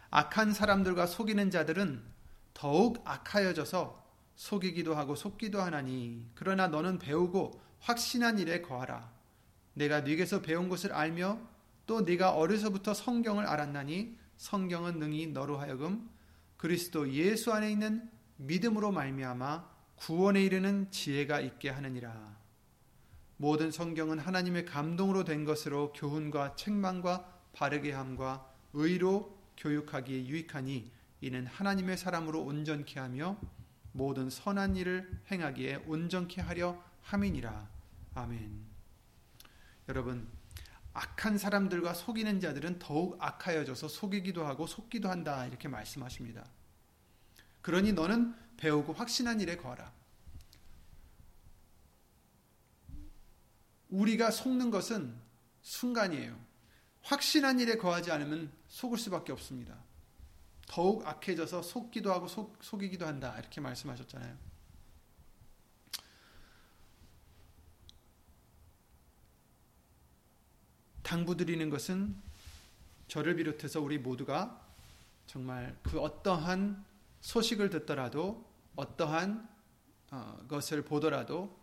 악한 0.09 0.53
사람들과 0.53 1.05
속이는 1.05 1.51
자들은 1.51 2.10
더욱 2.53 3.01
악하여져서 3.05 4.01
속이기도 4.35 4.95
하고 4.95 5.15
속기도 5.15 5.61
하나니 5.61 6.27
그러나 6.35 6.67
너는 6.67 6.99
배우고 6.99 7.61
확신한 7.79 8.39
일에 8.39 8.61
거하라. 8.61 9.11
내가 9.73 10.01
네게서 10.01 10.41
배운 10.41 10.69
것을 10.69 10.93
알며 10.93 11.39
또 11.85 12.01
네가 12.01 12.31
어려서부터 12.31 12.93
성경을 12.93 13.45
알았나니 13.45 14.17
성경은 14.37 14.99
능히 14.99 15.27
너로 15.27 15.57
하여금 15.57 16.09
그리스도 16.57 17.11
예수 17.11 17.51
안에 17.53 17.71
있는 17.71 18.09
믿음으로 18.37 18.91
말미암아 18.91 19.69
구원에 19.95 20.43
이르는 20.43 20.89
지혜가 20.91 21.39
있게 21.41 21.69
하느니라. 21.69 22.39
모든 23.37 23.71
성경은 23.71 24.19
하나님의 24.19 24.65
감동으로 24.65 25.23
된 25.23 25.45
것으로 25.45 25.93
교훈과 25.93 26.55
책망과 26.55 27.25
바르게 27.53 27.91
함과 27.91 28.47
의로 28.73 29.37
교육하기에 29.57 30.27
유익하니 30.27 30.91
이는 31.21 31.45
하나님의 31.45 31.97
사람으로 31.97 32.41
온전케 32.43 32.99
하며 32.99 33.39
모든 33.91 34.29
선한 34.29 34.75
일을 34.75 35.21
행하기에 35.29 35.83
온전케 35.85 36.41
하려 36.41 36.83
함이니라. 37.01 37.69
아멘. 38.15 38.65
여러분 39.87 40.27
악한 40.93 41.37
사람들과 41.37 41.93
속이는 41.93 42.39
자들은 42.39 42.79
더욱 42.79 43.17
악하여져서 43.19 43.87
속이기도 43.87 44.45
하고 44.45 44.67
속기도 44.67 45.09
한다. 45.09 45.45
이렇게 45.45 45.67
말씀하십니다. 45.67 46.45
그러니 47.61 47.93
너는 47.93 48.35
배우고 48.57 48.93
확신한 48.93 49.39
일에 49.39 49.57
거하라. 49.57 49.91
우리가 53.89 54.31
속는 54.31 54.71
것은 54.71 55.15
순간이에요. 55.61 56.39
확신한 57.03 57.59
일에 57.59 57.77
거하지 57.77 58.11
않으면 58.11 58.51
속을 58.67 58.97
수밖에 58.97 59.31
없습니다. 59.31 59.77
더욱 60.71 61.05
악해져서 61.05 61.63
속기도 61.63 62.13
하고 62.13 62.29
속, 62.29 62.57
속이기도 62.63 63.05
한다. 63.05 63.37
이렇게 63.37 63.59
말씀하셨잖아요. 63.59 64.37
당부드리는 71.03 71.69
것은 71.69 72.15
저를 73.09 73.35
비롯해서 73.35 73.81
우리 73.81 73.97
모두가 73.97 74.65
정말 75.25 75.77
그 75.83 75.99
어떠한 75.99 76.85
소식을 77.19 77.69
듣더라도 77.69 78.49
어떠한 78.77 79.49
어, 80.11 80.45
것을 80.47 80.85
보더라도 80.85 81.59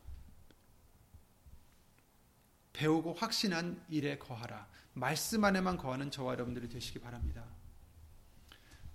배우고 2.74 3.14
확신한 3.14 3.82
일에 3.88 4.18
거하라. 4.18 4.68
말씀 4.92 5.42
안에만 5.44 5.78
거하는 5.78 6.10
저와 6.10 6.34
여러분들이 6.34 6.68
되시기 6.68 6.98
바랍니다. 6.98 7.57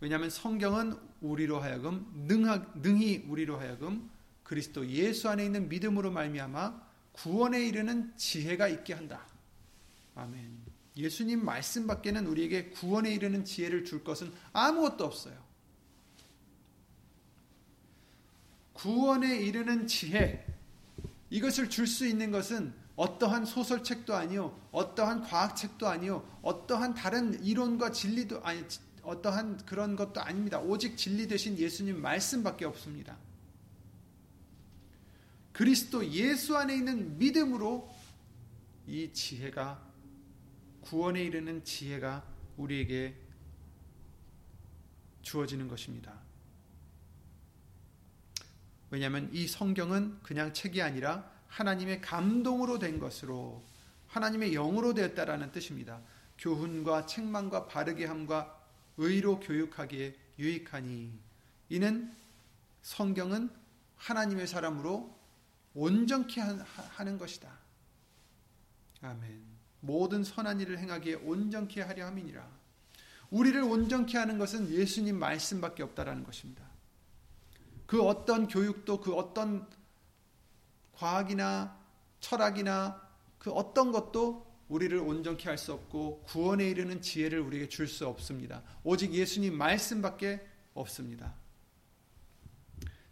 왜냐하면 0.04 0.30
성경은 0.30 1.00
우리로 1.22 1.62
하여금 1.62 2.06
능하, 2.28 2.58
능히 2.76 3.24
우리로 3.30 3.58
하여금 3.58 4.12
그리스도 4.44 4.86
예수 4.89 5.30
안에 5.30 5.46
있는 5.46 5.70
믿음으로 5.70 6.12
말미암아 6.12 6.82
구원에 7.13 7.66
이르는 7.66 8.12
지혜가 8.18 8.68
있게 8.68 8.96
한다. 8.96 9.26
아멘. 10.16 10.60
예수님 10.98 11.46
말씀 11.46 11.88
밖에는 11.88 12.28
우리에게 12.28 12.72
구원에 12.72 13.13
이르는 13.13 13.46
지혜를 13.46 13.86
줄 13.86 14.04
것은 14.04 14.34
아무것도 14.52 15.06
없어요. 15.06 15.42
구원에 18.74 19.38
이르는 19.38 19.88
지혜, 19.88 20.46
이것을 21.30 21.70
줄 21.70 21.88
수 21.88 22.06
있는 22.06 22.30
것은 22.30 22.74
어떠한 22.98 23.46
소설책도 23.46 24.13
아니요, 24.13 24.60
어떠한 24.74 25.22
과학책도 25.22 25.88
아니요, 25.88 26.28
어떠한 26.42 26.94
다른 26.94 27.42
이론과 27.42 27.94
진리도 27.94 28.44
아니, 28.44 28.66
어떠한 29.04 29.66
그런 29.66 29.96
것도 29.96 30.22
아닙니다. 30.22 30.60
오직 30.60 30.98
진리 30.98 31.28
대신 31.28 31.58
예수님 31.58 32.02
말씀밖에 32.02 32.66
없습니다. 32.66 33.18
그리스도 35.52 36.06
예수 36.10 36.58
안에 36.58 36.76
있는 36.76 37.18
믿음으로 37.18 37.94
이 38.88 39.12
지혜가 39.13 39.82
구원에 40.82 41.24
이르는 41.24 41.63
지혜가 41.63 42.26
우리에게 42.58 43.16
주어지는 45.22 45.68
것입니다. 45.68 46.13
왜냐하면 48.89 49.30
이 49.32 49.48
성경은 49.48 50.20
그냥 50.22 50.54
책이 50.54 50.82
아니라 50.82 51.32
하나님의 51.48 52.02
감동으로 52.02 52.80
된 52.80 53.00
것으로 53.00 53.63
하나님의 54.08 54.52
영으로 54.52 54.94
되었다라는 54.94 55.52
뜻입니다. 55.52 56.02
교훈과 56.38 57.06
책망과 57.06 57.68
바르게 57.68 58.06
함과 58.06 58.62
의로 58.97 59.39
교육하기에 59.39 60.15
유익하니 60.39 61.12
이는 61.69 62.13
성경은 62.82 63.49
하나님의 63.97 64.47
사람으로 64.47 65.17
온전케 65.73 66.41
하는 66.41 67.17
것이다. 67.17 67.49
아멘. 69.01 69.43
모든 69.79 70.23
선한 70.23 70.60
일을 70.60 70.79
행하기에 70.79 71.15
온전케 71.15 71.82
하려 71.82 72.06
함이니라. 72.08 72.47
우리를 73.32 73.62
온전케 73.62 74.17
하는 74.17 74.38
것은 74.38 74.69
예수님 74.69 75.17
말씀밖에 75.17 75.84
없다라는 75.84 76.23
것입니다. 76.23 76.63
그 77.88 78.01
어떤 78.03 78.47
교육도 78.47 79.01
그 79.01 79.13
어떤 79.15 79.67
과학이나 80.93 81.77
철학이나 82.19 83.01
그 83.39 83.51
어떤 83.51 83.91
것도 83.91 84.53
우리를 84.74 84.98
온전케 84.98 85.48
할 85.48 85.58
수 85.58 85.72
없고 85.72 86.24
구원에 86.24 86.68
이르는 86.68 87.00
지혜를 87.00 87.40
우리에게 87.40 87.70
줄 87.70 87.88
수 87.88 88.08
없습니다. 88.08 88.64
오직 88.84 89.14
예수님 89.14 89.56
말씀밖에 89.56 90.42
없습니다. 90.74 91.36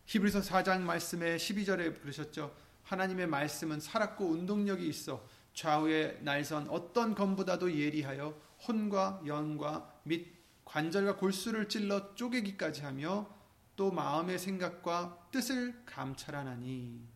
히브리서 0.05 0.41
4장 0.41 0.81
말씀에 0.81 1.37
12절에 1.37 2.01
부르셨죠. 2.01 2.55
하나님의 2.83 3.27
말씀은 3.27 3.79
살았고 3.79 4.25
운동력이 4.25 4.87
있어 4.87 5.23
좌우의 5.53 6.19
날선 6.21 6.67
어떤 6.69 7.13
검보다도 7.13 7.77
예리하여 7.77 8.35
혼과 8.67 9.21
영과 9.27 9.93
및 10.03 10.33
관절과 10.65 11.17
골수를 11.17 11.69
찔러 11.69 12.15
쪼개기까지 12.15 12.81
하며 12.81 13.29
또 13.75 13.91
마음의 13.91 14.39
생각과 14.39 15.27
뜻을 15.31 15.85
감찰하나니 15.85 17.07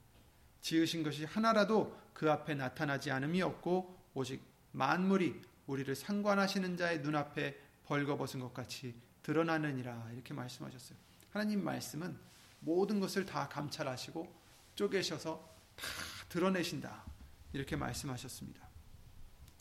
지으신 0.61 1.01
것이 1.01 1.25
하나라도 1.25 1.97
그 2.13 2.31
앞에 2.31 2.53
나타나지 2.53 3.09
않음이 3.09 3.41
없고 3.41 3.94
오직 4.15 4.41
만물이 4.71 5.41
우리를 5.67 5.93
상관하시는 5.95 6.77
자의 6.77 7.01
눈앞에 7.01 7.59
벌거벗은 7.85 8.39
것 8.39 8.53
같이 8.53 8.95
드러나느니라 9.21 10.09
이렇게 10.13 10.33
말씀하셨어요. 10.33 10.97
하나님 11.31 11.63
말씀은 11.63 12.17
모든 12.61 12.99
것을 12.99 13.25
다 13.25 13.47
감찰하시고 13.47 14.33
쪼개셔서 14.75 15.55
다 15.75 15.85
드러내신다. 16.29 17.03
이렇게 17.53 17.75
말씀하셨습니다. 17.75 18.67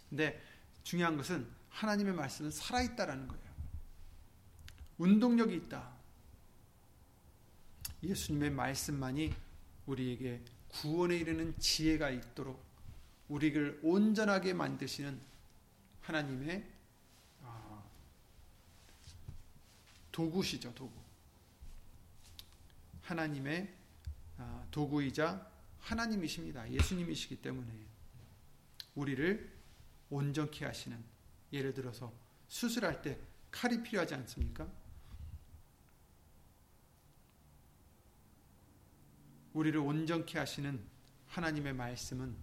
근데 0.08 0.42
중요한 0.82 1.16
것은 1.16 1.46
하나님의 1.70 2.14
말씀은 2.14 2.50
살아있다라는 2.50 3.28
거예요. 3.28 3.44
운동력이 4.98 5.54
있다. 5.56 5.92
예수님의 8.02 8.50
말씀만이 8.50 9.34
우리에게 9.86 10.42
구원에 10.68 11.16
이르는 11.16 11.58
지혜가 11.58 12.10
있도록 12.10 12.63
우리를 13.28 13.80
온전하게 13.82 14.52
만드시는 14.52 15.18
하나님의 16.02 16.70
아, 17.42 17.82
도구시죠, 20.12 20.74
도구. 20.74 20.92
하나님의 23.02 23.74
아, 24.38 24.66
도구이자 24.70 25.50
하나님이십니다. 25.80 26.70
예수님이시기 26.70 27.37
때문에 27.37 27.68
우리를 28.94 29.52
온전케 30.10 30.64
하시는 30.64 31.02
예를 31.52 31.74
들어서 31.74 32.12
수술할 32.48 33.02
때 33.02 33.18
칼이 33.50 33.82
필요하지 33.82 34.14
않습니까? 34.14 34.68
우리를 39.52 39.78
온전케 39.78 40.38
하시는 40.38 40.80
하나님의 41.28 41.74
말씀은 41.74 42.37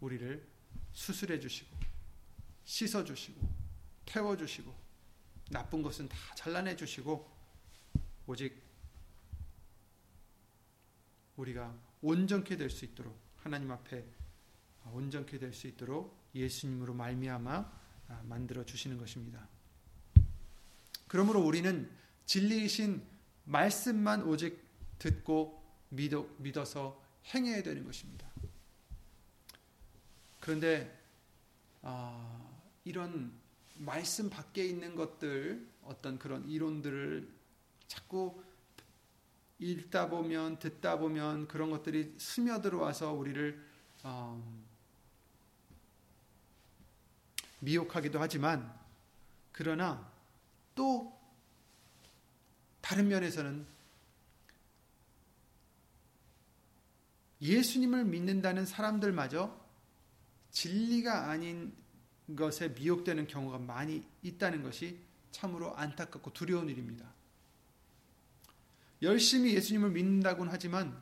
우리를 0.00 0.46
수술해 0.92 1.38
주시고 1.40 1.76
씻어 2.64 3.04
주시고 3.04 3.48
태워 4.06 4.36
주시고 4.36 4.74
나쁜 5.50 5.82
것은 5.82 6.08
다 6.08 6.16
잘라내 6.34 6.76
주시고 6.76 7.28
오직 8.26 8.62
우리가 11.36 11.76
온전케 12.02 12.56
될 12.56 12.70
수 12.70 12.84
있도록 12.84 13.18
하나님 13.38 13.70
앞에 13.70 14.04
온전케 14.92 15.38
될 15.38 15.52
수 15.52 15.66
있도록 15.66 16.18
예수님으로 16.34 16.94
말미암아 16.94 17.80
만들어 18.24 18.64
주시는 18.64 18.98
것입니다. 18.98 19.48
그러므로 21.08 21.40
우리는 21.40 21.90
진리이신 22.26 23.02
말씀만 23.44 24.22
오직 24.24 24.64
듣고 24.98 25.60
믿어, 25.88 26.28
믿어서 26.38 27.02
행해야 27.34 27.62
되는 27.62 27.84
것입니다. 27.84 28.29
그런데 30.40 30.98
아, 31.82 32.50
이런 32.84 33.32
말씀 33.76 34.28
밖에 34.28 34.64
있는 34.64 34.94
것들 34.96 35.66
어떤 35.84 36.18
그런 36.18 36.46
이론들을 36.48 37.28
자꾸 37.86 38.42
읽다 39.58 40.08
보면 40.08 40.58
듣다 40.58 40.98
보면 40.98 41.46
그런 41.46 41.70
것들이 41.70 42.14
스며들어와서 42.18 43.12
우리를 43.12 43.62
어, 44.02 44.42
미혹하기도 47.60 48.18
하지만 48.18 48.74
그러나 49.52 50.10
또 50.74 51.18
다른 52.80 53.08
면에서는 53.08 53.66
예수님을 57.42 58.04
믿는다는 58.04 58.64
사람들마저 58.64 59.59
진리가 60.50 61.30
아닌 61.30 61.72
것에 62.36 62.68
미혹되는 62.68 63.26
경우가 63.26 63.58
많이 63.58 64.04
있다는 64.22 64.62
것이 64.62 64.98
참으로 65.30 65.76
안타깝고 65.76 66.32
두려운 66.32 66.68
일입니다. 66.68 67.12
열심히 69.02 69.54
예수님을 69.54 69.90
믿는다고는 69.90 70.52
하지만 70.52 71.00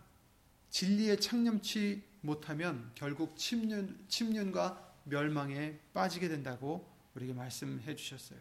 진리에 0.70 1.16
창념치 1.16 2.02
못하면 2.20 2.90
결국 2.94 3.37
침륜, 3.37 4.04
침륜과 4.08 4.96
멸망에 5.04 5.78
빠지게 5.92 6.28
된다고 6.28 6.88
우리에게 7.14 7.32
말씀해 7.32 7.96
주셨어요. 7.96 8.38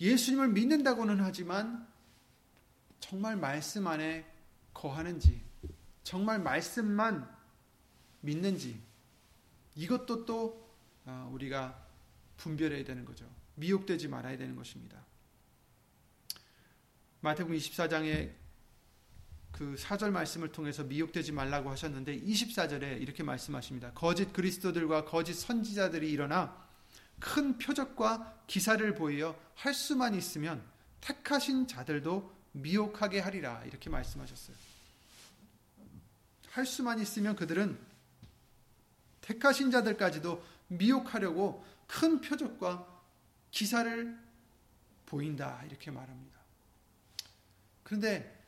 예수님을 0.00 0.48
믿는다고는 0.48 1.20
하지만 1.20 1.86
정말 3.00 3.36
말씀 3.36 3.86
안에 3.86 4.30
거하는지, 4.72 5.42
정말 6.04 6.38
말씀만 6.38 7.28
믿는지, 8.20 8.80
이것도 9.74 10.24
또 10.24 10.64
아, 11.06 11.28
우리가 11.32 11.82
분별해야 12.36 12.84
되는 12.84 13.04
거죠. 13.04 13.28
미혹되지 13.56 14.08
말아야 14.08 14.36
되는 14.36 14.54
것입니다. 14.54 15.04
마태복음 17.20 17.56
24장에 17.56 18.32
그 19.50 19.76
사절 19.76 20.10
말씀을 20.10 20.50
통해서 20.50 20.82
미혹되지 20.82 21.32
말라고 21.32 21.70
하셨는데 21.70 22.20
24절에 22.20 23.00
이렇게 23.00 23.22
말씀하십니다. 23.22 23.92
거짓 23.92 24.32
그리스도들과 24.32 25.04
거짓 25.04 25.34
선지자들이 25.34 26.10
일어나 26.10 26.64
큰 27.20 27.56
표적과 27.56 28.42
기사를 28.46 28.94
보이어 28.94 29.38
할 29.54 29.72
수만 29.72 30.14
있으면 30.14 30.62
택하신 31.00 31.68
자들도 31.68 32.34
미혹하게 32.52 33.20
하리라 33.20 33.62
이렇게 33.64 33.88
말씀하셨어요. 33.90 34.73
할 36.54 36.64
수만 36.66 37.00
있으면 37.00 37.34
그들은 37.34 37.76
택하신 39.22 39.72
자들까지도 39.72 40.40
미혹하려고 40.68 41.64
큰 41.88 42.20
표적과 42.20 42.86
기사를 43.50 44.16
보인다 45.04 45.60
이렇게 45.66 45.90
말합니다. 45.90 46.38
그런데 47.82 48.46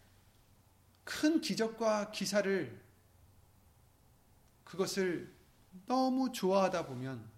큰 1.02 1.40
기적과 1.40 2.12
기사를 2.12 2.80
그것을 4.62 5.34
너무 5.86 6.30
좋아하다 6.30 6.86
보면 6.86 7.28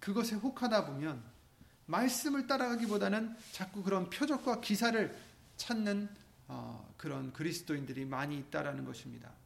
그것에 0.00 0.34
혹하다 0.34 0.86
보면 0.86 1.22
말씀을 1.86 2.48
따라가기보다는 2.48 3.36
자꾸 3.52 3.84
그런 3.84 4.10
표적과 4.10 4.60
기사를 4.60 5.16
찾는 5.56 6.08
어, 6.48 6.92
그런 6.96 7.32
그리스도인들이 7.32 8.04
많이 8.04 8.36
있다라는 8.38 8.84
것입니다. 8.84 9.43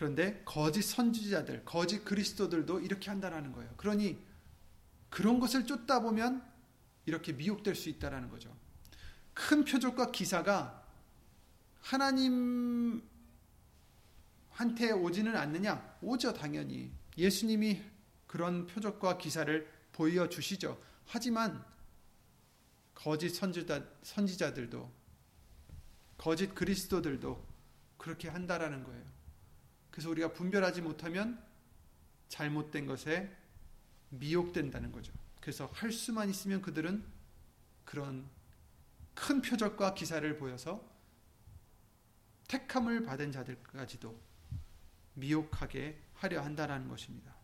그런데 0.00 0.40
거짓 0.46 0.80
선지자들, 0.80 1.66
거짓 1.66 2.06
그리스도들도 2.06 2.80
이렇게 2.80 3.10
한다라는 3.10 3.52
거예요. 3.52 3.70
그러니 3.76 4.18
그런 5.10 5.38
것을 5.38 5.66
쫓다 5.66 6.00
보면 6.00 6.42
이렇게 7.04 7.34
미혹될 7.34 7.74
수 7.74 7.90
있다라는 7.90 8.30
거죠. 8.30 8.50
큰 9.34 9.62
표적과 9.62 10.10
기사가 10.10 10.88
하나님한테 11.80 13.02
오지는 14.92 15.36
않느냐? 15.36 15.98
오죠, 16.00 16.32
당연히. 16.32 16.90
예수님이 17.18 17.82
그런 18.26 18.66
표적과 18.66 19.18
기사를 19.18 19.70
보여주시죠. 19.92 20.80
하지만 21.04 21.62
거짓 22.94 23.34
선지자, 23.34 23.84
선지자들도 24.02 24.90
거짓 26.16 26.54
그리스도들도 26.54 27.46
그렇게 27.98 28.30
한다라는 28.30 28.82
거예요. 28.82 29.19
그래서 30.00 30.08
우리가 30.12 30.32
분별하지 30.32 30.80
못하면 30.80 31.38
잘못된 32.28 32.86
것에 32.86 33.36
미혹된다는 34.08 34.92
거죠. 34.92 35.12
그래서 35.42 35.66
할 35.74 35.92
수만 35.92 36.30
있으면 36.30 36.62
그들은 36.62 37.04
그런 37.84 38.26
큰 39.14 39.42
표적과 39.42 39.92
기사를 39.92 40.38
보여서 40.38 40.82
택함을 42.48 43.04
받은 43.04 43.30
자들까지도 43.30 44.18
미혹하게 45.16 46.00
하려 46.14 46.40
한다는 46.40 46.88
것입니다. 46.88 47.34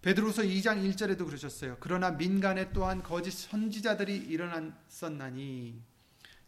베드로서 0.00 0.44
2장 0.44 0.82
1절에도 0.90 1.26
그러셨어요. 1.26 1.76
그러나 1.78 2.10
민간에 2.10 2.72
또한 2.72 3.02
거짓 3.02 3.32
선지자들이 3.32 4.16
일어났었나니 4.16 5.78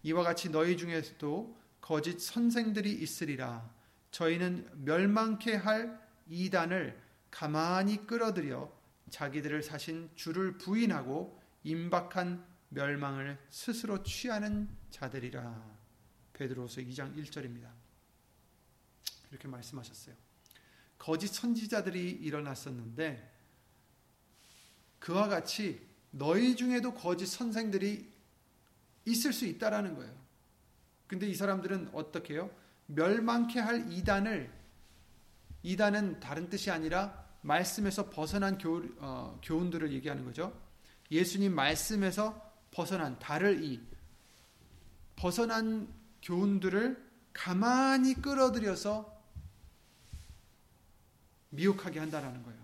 이와 0.04 0.22
같이 0.22 0.48
너희 0.48 0.78
중에서도 0.78 1.60
거짓 1.82 2.18
선생들이 2.18 2.90
있으리라. 2.90 3.78
저희는 4.10 4.84
멸망케 4.84 5.54
할 5.54 6.00
이단을 6.28 7.00
가만히 7.30 8.06
끌어들여 8.06 8.72
자기들을 9.10 9.62
사신 9.62 10.10
주를 10.14 10.58
부인하고 10.58 11.40
임박한 11.64 12.44
멸망을 12.70 13.38
스스로 13.50 14.02
취하는 14.02 14.68
자들이라. 14.90 15.80
베드로서 16.32 16.80
2장 16.80 17.16
1절입니다. 17.16 17.70
이렇게 19.30 19.48
말씀하셨어요. 19.48 20.14
거짓 20.98 21.28
선지자들이 21.28 22.10
일어났었는데 22.10 23.30
그와 24.98 25.28
같이 25.28 25.86
너희 26.10 26.56
중에도 26.56 26.94
거짓 26.94 27.26
선생들이 27.26 28.12
있을 29.06 29.32
수 29.32 29.46
있다라는 29.46 29.94
거예요. 29.94 30.14
근데 31.06 31.26
이 31.26 31.34
사람들은 31.34 31.90
어떻게 31.92 32.34
해요? 32.34 32.50
멸망케 32.94 33.60
할 33.60 33.92
이단을 33.92 34.50
이단은 35.62 36.20
다른 36.20 36.48
뜻이 36.48 36.70
아니라 36.70 37.26
말씀에서 37.42 38.10
벗어난 38.10 38.58
교, 38.58 38.82
어, 38.98 39.38
교훈들을 39.42 39.92
얘기하는 39.92 40.24
거죠. 40.24 40.52
예수님 41.10 41.54
말씀에서 41.54 42.50
벗어난 42.70 43.18
달을 43.18 43.64
이 43.64 43.80
벗어난 45.16 45.88
교훈들을 46.22 47.10
가만히 47.32 48.14
끌어들여서 48.14 49.20
미혹하게 51.50 51.98
한다라는 51.98 52.42
거예요. 52.42 52.60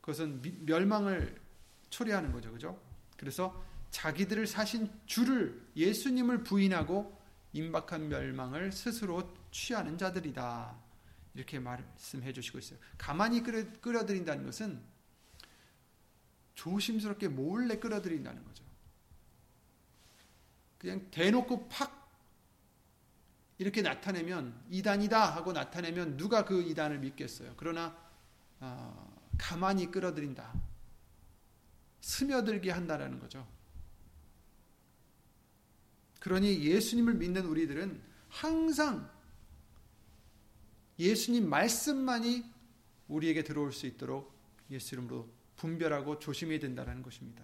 그것은 0.00 0.40
미, 0.40 0.52
멸망을 0.60 1.40
초래하는 1.90 2.32
거죠. 2.32 2.50
그죠? 2.52 2.80
그래서 3.16 3.62
자기들을 3.90 4.46
사신 4.46 4.90
주를 5.06 5.60
예수님을 5.76 6.44
부인하고 6.44 7.17
임박한 7.52 8.08
멸망을 8.08 8.72
스스로 8.72 9.34
취하는 9.50 9.96
자들이다. 9.96 10.76
이렇게 11.34 11.58
말씀해 11.58 12.32
주시고 12.32 12.58
있어요. 12.58 12.78
가만히 12.96 13.42
끌어, 13.42 14.06
들인다는 14.06 14.44
것은 14.44 14.82
조심스럽게 16.54 17.28
몰래 17.28 17.78
끌어들인다는 17.78 18.44
거죠. 18.44 18.64
그냥 20.78 21.10
대놓고 21.10 21.68
팍 21.68 22.08
이렇게 23.58 23.82
나타내면 23.82 24.64
이단이다 24.70 25.34
하고 25.34 25.52
나타내면 25.52 26.16
누가 26.16 26.44
그 26.44 26.62
이단을 26.62 26.98
믿겠어요. 26.98 27.54
그러나 27.56 27.96
어, 28.60 29.30
가만히 29.36 29.90
끌어들인다. 29.90 30.52
스며들게 32.00 32.70
한다라는 32.70 33.18
거죠. 33.18 33.46
그러니 36.18 36.62
예수님을 36.62 37.14
믿는 37.14 37.46
우리들은 37.46 38.00
항상 38.28 39.10
예수님 40.98 41.48
말씀만이 41.48 42.44
우리에게 43.08 43.44
들어올 43.44 43.72
수 43.72 43.86
있도록 43.86 44.32
예수 44.70 44.94
이름으로 44.94 45.28
분별하고 45.56 46.18
조심해야 46.18 46.58
된다는 46.58 47.02
것입니다. 47.02 47.42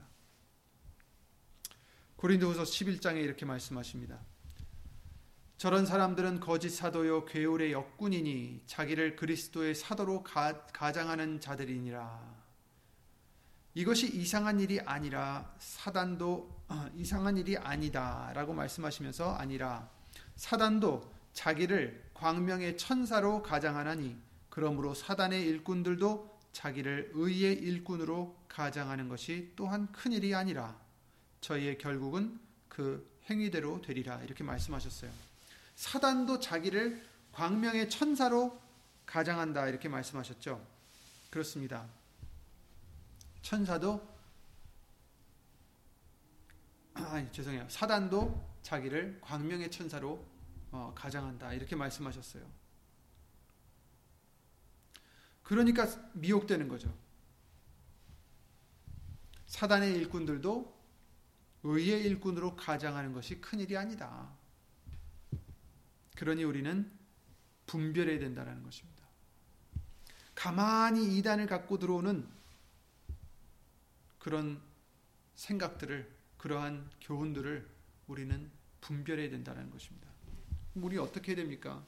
고린도후서 2.17 2.63
11장에 2.63 3.23
이렇게 3.23 3.45
말씀하십니다. 3.45 4.19
저런 5.57 5.87
사람들은 5.87 6.41
거짓 6.41 6.71
사도요 6.71 7.25
괴울의 7.27 7.73
역군이니 7.73 8.65
자기를 8.67 9.17
그리스도의 9.17 9.75
사도로 9.75 10.23
가, 10.23 10.67
가장하는 10.67 11.41
자들이니라. 11.41 12.45
이것이 13.75 14.15
이상한 14.15 14.61
일이 14.61 14.81
아니라 14.81 15.55
사단도 15.59 16.54
어, 16.69 16.89
이상한 16.97 17.37
일이 17.37 17.57
아니다라고 17.57 18.53
말씀하시면서 18.55 19.35
아니라 19.35 19.89
사단도 20.37 21.13
자기를 21.33 22.11
광명의 22.15 22.79
천사로 22.79 23.43
가장하나니 23.43 24.17
그러므로 24.49 24.95
사단의 24.95 25.43
일꾼들도 25.43 26.39
자기를 26.53 27.11
의의 27.15 27.55
일꾼으로 27.55 28.37
가장하는 28.49 29.09
것이 29.09 29.53
또한 29.57 29.91
큰 29.91 30.13
일이 30.13 30.35
아니라 30.35 30.79
저희의 31.41 31.79
결국은 31.79 32.41
그 32.69 33.13
행위대로 33.29 33.83
되리라 33.83 34.23
이렇게 34.23 34.45
말씀하셨어요. 34.45 35.11
사단도 35.75 36.39
자기를 36.39 37.05
광명의 37.33 37.91
천사로 37.91 38.61
가장한다 39.07 39.69
이렇게 39.69 39.89
말씀하셨죠. 39.89 40.65
그렇습니다. 41.31 41.85
천사도 43.43 44.14
아니 47.11 47.31
죄송해요. 47.33 47.69
사단도 47.69 48.55
자기를 48.63 49.19
광명의 49.21 49.71
천사로 49.71 50.25
어, 50.71 50.93
가장한다 50.97 51.53
이렇게 51.53 51.77
말씀하셨어요. 51.77 52.45
그러니까 55.43 55.87
미혹되는 56.15 56.69
거죠. 56.69 56.93
사단의 59.47 59.95
일꾼들도 59.95 60.75
의의 61.65 62.03
일꾼으로 62.05 62.57
가장하는 62.57 63.13
것이 63.13 63.41
큰 63.41 63.61
일이 63.61 63.77
아니다. 63.77 64.31
그러니 66.17 66.45
우리는 66.45 66.91
분별해야 67.67 68.19
된다는 68.19 68.63
것입니다. 68.63 69.05
가만히 70.35 71.17
이단을 71.19 71.47
갖고 71.47 71.79
들어오는 71.79 72.27
그런 74.19 74.61
생각들을 75.35 76.15
그러한 76.45 76.91
교훈들을 77.01 77.67
우리는 78.07 78.51
분별해야 78.83 79.31
된다는 79.31 79.71
것입니다. 79.71 80.07
우리 80.75 80.99
어떻게 80.99 81.35
됩니까? 81.35 81.83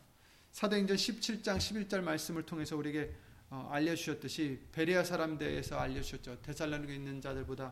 사도행전 0.53 0.97
17장 0.97 1.59
11절 1.59 2.01
말씀을 2.01 2.47
통해서 2.47 2.75
우리에게 2.75 3.15
어, 3.51 3.69
알려주셨듯이 3.71 4.69
베레아 4.73 5.05
사람들에서 5.05 5.79
알려주셨죠. 5.79 6.41
데살로니에 6.41 6.95
있는 6.95 7.21
자들보다 7.21 7.71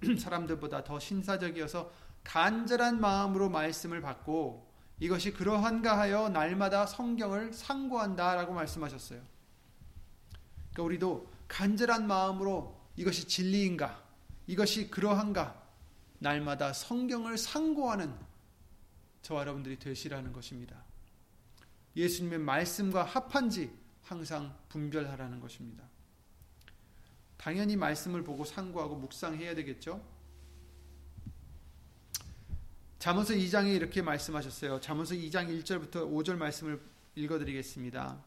사람들보다 0.18 0.84
더 0.84 0.98
신사적이어서 0.98 1.92
간절한 2.24 2.98
마음으로 2.98 3.50
말씀을 3.50 4.00
받고 4.00 4.72
이것이 5.00 5.34
그러한가 5.34 5.98
하여 5.98 6.30
날마다 6.30 6.86
성경을 6.86 7.52
상고한다라고 7.52 8.54
말씀하셨어요. 8.54 9.20
그러니까 10.72 10.82
우리도 10.82 11.30
간절한 11.48 12.06
마음으로 12.06 12.80
이것이 12.96 13.28
진리인가 13.28 14.02
이것이 14.46 14.90
그러한가? 14.90 15.61
날마다 16.22 16.72
성경을 16.72 17.36
상고하는 17.36 18.14
저와 19.22 19.40
여러분들이 19.40 19.78
되시라는 19.78 20.32
것입니다. 20.32 20.84
예수님의 21.96 22.38
말씀과 22.38 23.02
합한지 23.02 23.76
항상 24.02 24.56
분별하라는 24.68 25.40
것입니다. 25.40 25.84
당연히 27.36 27.76
말씀을 27.76 28.22
보고 28.22 28.44
상고하고 28.44 28.96
묵상해야 28.96 29.54
되겠죠? 29.56 30.00
잠언서 33.00 33.34
2장에 33.34 33.74
이렇게 33.74 34.00
말씀하셨어요. 34.00 34.80
잠언서 34.80 35.14
2장 35.14 35.48
1절부터 35.48 36.08
5절 36.08 36.36
말씀을 36.36 36.80
읽어드리겠습니다. 37.16 38.24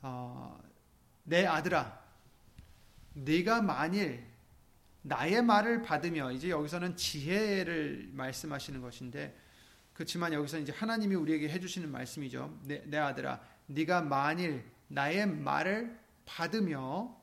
어, 0.00 0.58
내 1.24 1.44
아들아, 1.44 2.02
네가 3.12 3.60
만일 3.60 4.31
나의 5.02 5.42
말을 5.42 5.82
받으며 5.82 6.32
이제 6.32 6.48
여기서는 6.48 6.96
지혜를 6.96 8.10
말씀하시는 8.12 8.80
것인데 8.80 9.36
그렇지만 9.92 10.32
여기서 10.32 10.58
이제 10.58 10.72
하나님이 10.72 11.14
우리에게 11.16 11.48
해주시는 11.48 11.90
말씀이죠. 11.90 12.58
내, 12.64 12.82
내 12.86 12.96
아들아, 12.98 13.40
네가 13.66 14.02
만일 14.02 14.64
나의 14.88 15.26
말을 15.26 15.98
받으며 16.24 17.16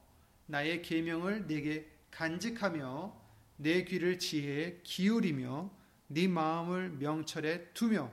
나의 0.45 0.81
계명을 0.81 1.47
네게 1.47 1.89
간직하며 2.11 3.15
내 3.57 3.83
귀를 3.83 4.19
지혜에 4.19 4.81
기울이며 4.83 5.69
네 6.07 6.27
마음을 6.27 6.89
명철에 6.91 7.71
두며 7.73 8.11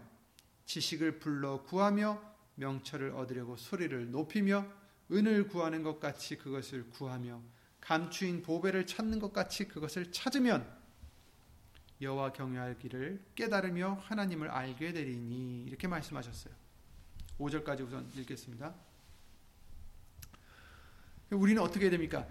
지식을 0.67 1.19
불러 1.19 1.63
구하며 1.63 2.21
명철을 2.57 3.13
얻으려고 3.13 3.57
소리를 3.57 4.11
높이며 4.11 4.67
은을 5.11 5.49
구하는 5.49 5.83
것 5.83 6.01
같이 6.01 6.37
그것을 6.37 6.91
구하며 6.91 7.41
감추인 7.87 8.43
보배를 8.43 8.85
찾는 8.85 9.21
것 9.21 9.33
같이 9.33 9.69
그것을 9.69 10.11
찾으면 10.11 10.69
여호와 12.01 12.33
경외하기를 12.33 13.25
깨달으며 13.37 14.03
하나님을 14.03 14.51
알게 14.51 14.93
되리니 14.93 15.63
이렇게 15.63 15.87
말씀하셨어요. 15.87 16.53
5절까지 17.39 17.87
우선 17.87 18.11
읽겠습니다. 18.17 18.75
우리는 21.31 21.63
어떻게 21.63 21.89
됩니까? 21.89 22.27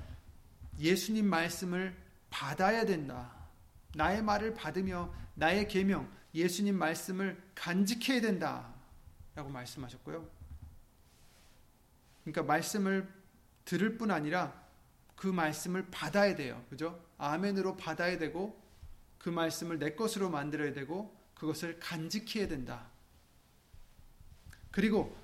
예수님 0.78 1.26
말씀을 1.26 1.96
받아야 2.30 2.86
된다. 2.86 3.34
나의 3.96 4.22
말을 4.24 4.56
받으며 4.56 5.14
나의 5.36 5.70
계명 5.70 6.12
예수님 6.34 6.78
말씀을 6.78 7.42
간직해야 7.56 8.20
된다라고 8.20 9.50
말씀하셨고요. 9.54 10.30
그러니까 12.26 12.44
말씀을 12.44 13.08
들을 13.64 13.98
뿐 13.98 14.12
아니라 14.12 14.65
그 15.16 15.28
말씀을 15.28 15.88
받아야 15.92 16.36
돼요. 16.36 16.64
그죠? 16.70 17.04
아멘으로 17.18 17.78
받아야 17.78 18.18
되고 18.18 18.62
그 19.18 19.30
말씀을 19.30 19.80
내 19.80 19.96
것으로 19.96 20.30
만들어야 20.30 20.74
되고 20.74 21.16
그것을 21.34 21.80
간직해야 21.80 22.48
된다. 22.48 22.90
그리고 24.72 25.16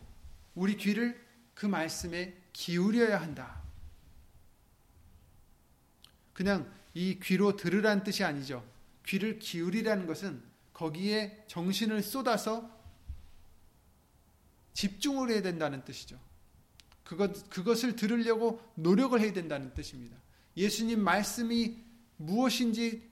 우리 0.55 0.77
귀를 0.77 1.23
그 1.53 1.65
말씀에 1.65 2.37
기울여야 2.53 3.19
한다. 3.19 3.61
그냥 6.33 6.71
이 6.93 7.19
귀로 7.21 7.55
들으란 7.55 8.03
뜻이 8.03 8.23
아니죠. 8.23 8.65
귀를 9.05 9.39
기울이라는 9.39 10.07
것은 10.07 10.41
거기에 10.73 11.45
정신을 11.47 12.01
쏟아서 12.01 12.79
집중을 14.73 15.29
해야 15.29 15.41
된다는 15.41 15.83
뜻이죠. 15.83 16.19
그것, 17.03 17.49
그것을 17.49 17.95
들으려고 17.95 18.61
노력을 18.75 19.19
해야 19.19 19.33
된다는 19.33 19.73
뜻입니다. 19.73 20.17
예수님 20.55 21.01
말씀이 21.03 21.77
무엇인지 22.17 23.09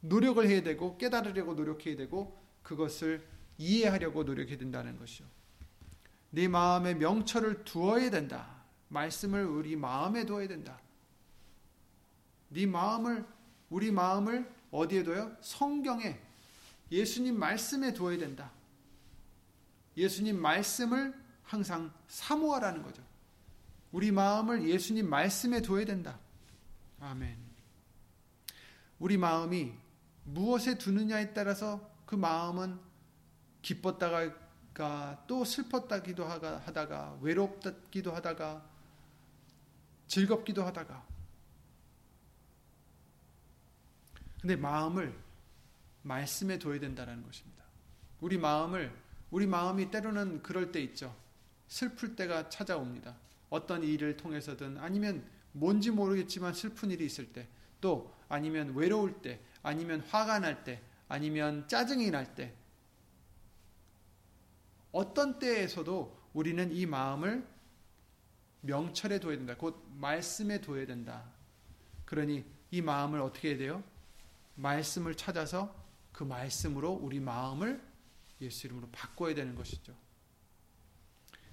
노력을 0.00 0.46
해야 0.46 0.62
되고 0.62 0.96
깨달으려고 0.98 1.54
노력해야 1.54 1.96
되고 1.96 2.38
그것을 2.62 3.26
이해하려고 3.58 4.24
노력해야 4.24 4.58
된다는 4.58 4.98
것이죠. 4.98 5.24
네 6.30 6.48
마음에 6.48 6.94
명철을 6.94 7.64
두어야 7.64 8.10
된다. 8.10 8.62
말씀을 8.88 9.44
우리 9.44 9.76
마음에 9.76 10.24
두어야 10.24 10.48
된다. 10.48 10.80
네 12.48 12.66
마음을 12.66 13.24
우리 13.68 13.90
마음을 13.90 14.50
어디에 14.70 15.02
둬요? 15.04 15.36
성경에 15.40 16.18
예수님 16.90 17.38
말씀에 17.38 17.92
두어야 17.92 18.18
된다. 18.18 18.50
예수님 19.96 20.40
말씀을 20.40 21.14
항상 21.42 21.92
사모하라는 22.08 22.82
거죠. 22.82 23.02
우리 23.92 24.12
마음을 24.12 24.68
예수님 24.68 25.08
말씀에 25.08 25.62
둬야 25.62 25.84
된다. 25.84 26.18
아멘. 27.00 27.36
우리 28.98 29.16
마음이 29.16 29.72
무엇에 30.24 30.78
두느냐에 30.78 31.32
따라서 31.32 31.90
그 32.06 32.14
마음은 32.14 32.78
기뻤다가 33.62 35.24
또 35.26 35.44
슬펐다기도 35.44 36.24
하다가 36.24 37.18
외롭기도 37.20 38.14
하다가 38.14 38.64
즐겁기도 40.06 40.64
하다가 40.64 41.06
근데 44.40 44.56
마음을 44.56 45.18
말씀에 46.02 46.58
둬야 46.58 46.80
된다는 46.80 47.22
것입니다. 47.22 47.62
우리 48.20 48.38
마음을 48.38 48.94
우리 49.30 49.46
마음이 49.46 49.90
때로는 49.90 50.42
그럴 50.42 50.72
때 50.72 50.80
있죠. 50.80 51.14
슬플 51.68 52.16
때가 52.16 52.48
찾아옵니다. 52.48 53.16
어떤 53.50 53.82
일을 53.82 54.16
통해서든 54.16 54.78
아니면 54.78 55.28
뭔지 55.52 55.90
모르겠지만 55.90 56.54
슬픈 56.54 56.90
일이 56.90 57.04
있을 57.04 57.32
때, 57.32 57.48
또 57.80 58.14
아니면 58.28 58.74
외로울 58.74 59.20
때, 59.20 59.40
아니면 59.62 60.00
화가 60.00 60.38
날 60.38 60.64
때, 60.64 60.80
아니면 61.08 61.66
짜증이 61.68 62.10
날 62.10 62.34
때, 62.34 62.54
어떤 64.92 65.38
때에서도 65.38 66.18
우리는 66.32 66.72
이 66.72 66.86
마음을 66.86 67.46
명철에 68.62 69.20
둬야 69.20 69.36
된다. 69.36 69.56
곧 69.56 69.84
말씀에 69.96 70.60
둬야 70.60 70.86
된다. 70.86 71.24
그러니 72.04 72.44
이 72.70 72.82
마음을 72.82 73.20
어떻게 73.20 73.50
해야 73.50 73.58
돼요? 73.58 73.84
말씀을 74.56 75.14
찾아서 75.14 75.74
그 76.12 76.24
말씀으로 76.24 76.92
우리 76.92 77.20
마음을 77.20 77.82
예수 78.40 78.66
이름으로 78.66 78.88
바꿔야 78.90 79.34
되는 79.34 79.54
것이죠. 79.54 79.94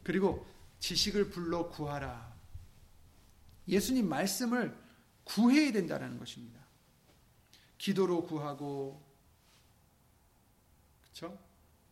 그리고 0.04 0.46
지식을 0.80 1.30
불러 1.30 1.70
구하라. 1.70 2.36
예수님 3.68 4.08
말씀을 4.08 4.78
구해야 5.24 5.72
된다는 5.72 6.18
것입니다. 6.18 6.60
기도로 7.78 8.24
구하고, 8.24 9.04
그렇죠? 11.04 11.38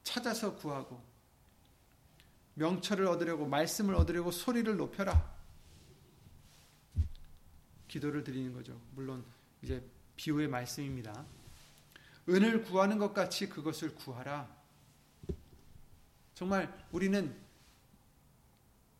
찾아서 0.04 0.56
구하고, 0.56 1.04
명철을 2.56 3.06
얻으려고 3.08 3.45
말씀을 3.45 3.95
얻으려고 3.95 4.32
소리를 4.32 4.76
높여라. 4.78 5.36
기도를 7.88 8.24
드리는 8.24 8.54
거죠. 8.54 8.80
물론 8.93 9.26
이제 9.62 9.84
비유의 10.15 10.48
말씀입니다. 10.48 11.26
은을 12.28 12.63
구하는 12.63 12.98
것 12.98 13.13
같이 13.13 13.48
그것을 13.48 13.93
구하라. 13.95 14.50
정말 16.34 16.88
우리는 16.91 17.44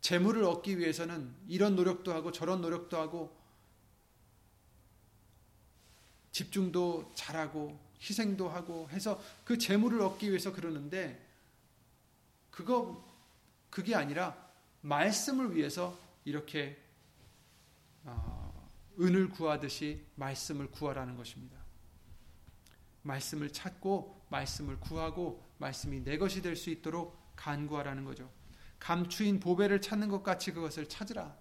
재물을 0.06 0.44
얻기 0.44 0.78
위해서는 0.78 1.34
이런 1.48 1.74
노력도 1.74 2.12
하고 2.12 2.30
저런 2.30 2.60
노력도 2.60 2.96
하고 2.96 3.36
집중도 6.30 7.10
잘하고 7.16 7.76
희생도 8.00 8.48
하고 8.48 8.88
해서 8.90 9.20
그 9.44 9.58
재물을 9.58 10.00
얻기 10.00 10.28
위해서 10.28 10.52
그러는데 10.52 11.20
그거 12.52 13.04
그게 13.68 13.96
아니라 13.96 14.48
말씀을 14.82 15.56
위해서 15.56 15.98
이렇게 16.24 16.80
어, 18.04 18.70
은을 19.00 19.30
구하듯이 19.30 20.06
말씀을 20.14 20.70
구하라는 20.70 21.16
것입니다. 21.16 21.58
말씀을 23.02 23.52
찾고 23.52 24.24
말씀을 24.28 24.78
구하고 24.78 25.44
말씀이 25.58 26.04
내 26.04 26.16
것이 26.16 26.42
될 26.42 26.54
수 26.54 26.70
있도록 26.70 27.18
간구하라는 27.34 28.04
거죠. 28.04 28.35
감추인 28.78 29.40
보배를 29.40 29.80
찾는 29.80 30.08
것 30.08 30.22
같이 30.22 30.52
그것을 30.52 30.88
찾으라. 30.88 31.36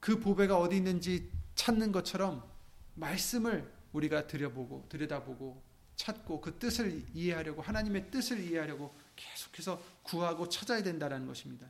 그 0.00 0.20
보배가 0.20 0.58
어디 0.58 0.76
있는지 0.76 1.30
찾는 1.54 1.92
것처럼 1.92 2.48
말씀을 2.94 3.72
우리가 3.92 4.26
들여보고 4.26 4.86
들여다보고 4.88 5.62
찾고 5.96 6.40
그 6.40 6.58
뜻을 6.58 7.02
이해하려고 7.14 7.62
하나님의 7.62 8.10
뜻을 8.10 8.38
이해하려고 8.40 8.94
계속해서 9.16 9.82
구하고 10.02 10.48
찾아야 10.48 10.82
된다는 10.82 11.26
것입니다. 11.26 11.66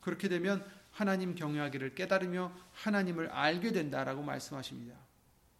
그렇게 0.00 0.28
되면 0.28 0.66
하나님 0.90 1.34
경외하기를 1.34 1.94
깨달으며 1.94 2.52
하나님을 2.72 3.28
알게 3.28 3.72
된다라고 3.72 4.22
말씀하십니다. 4.22 4.96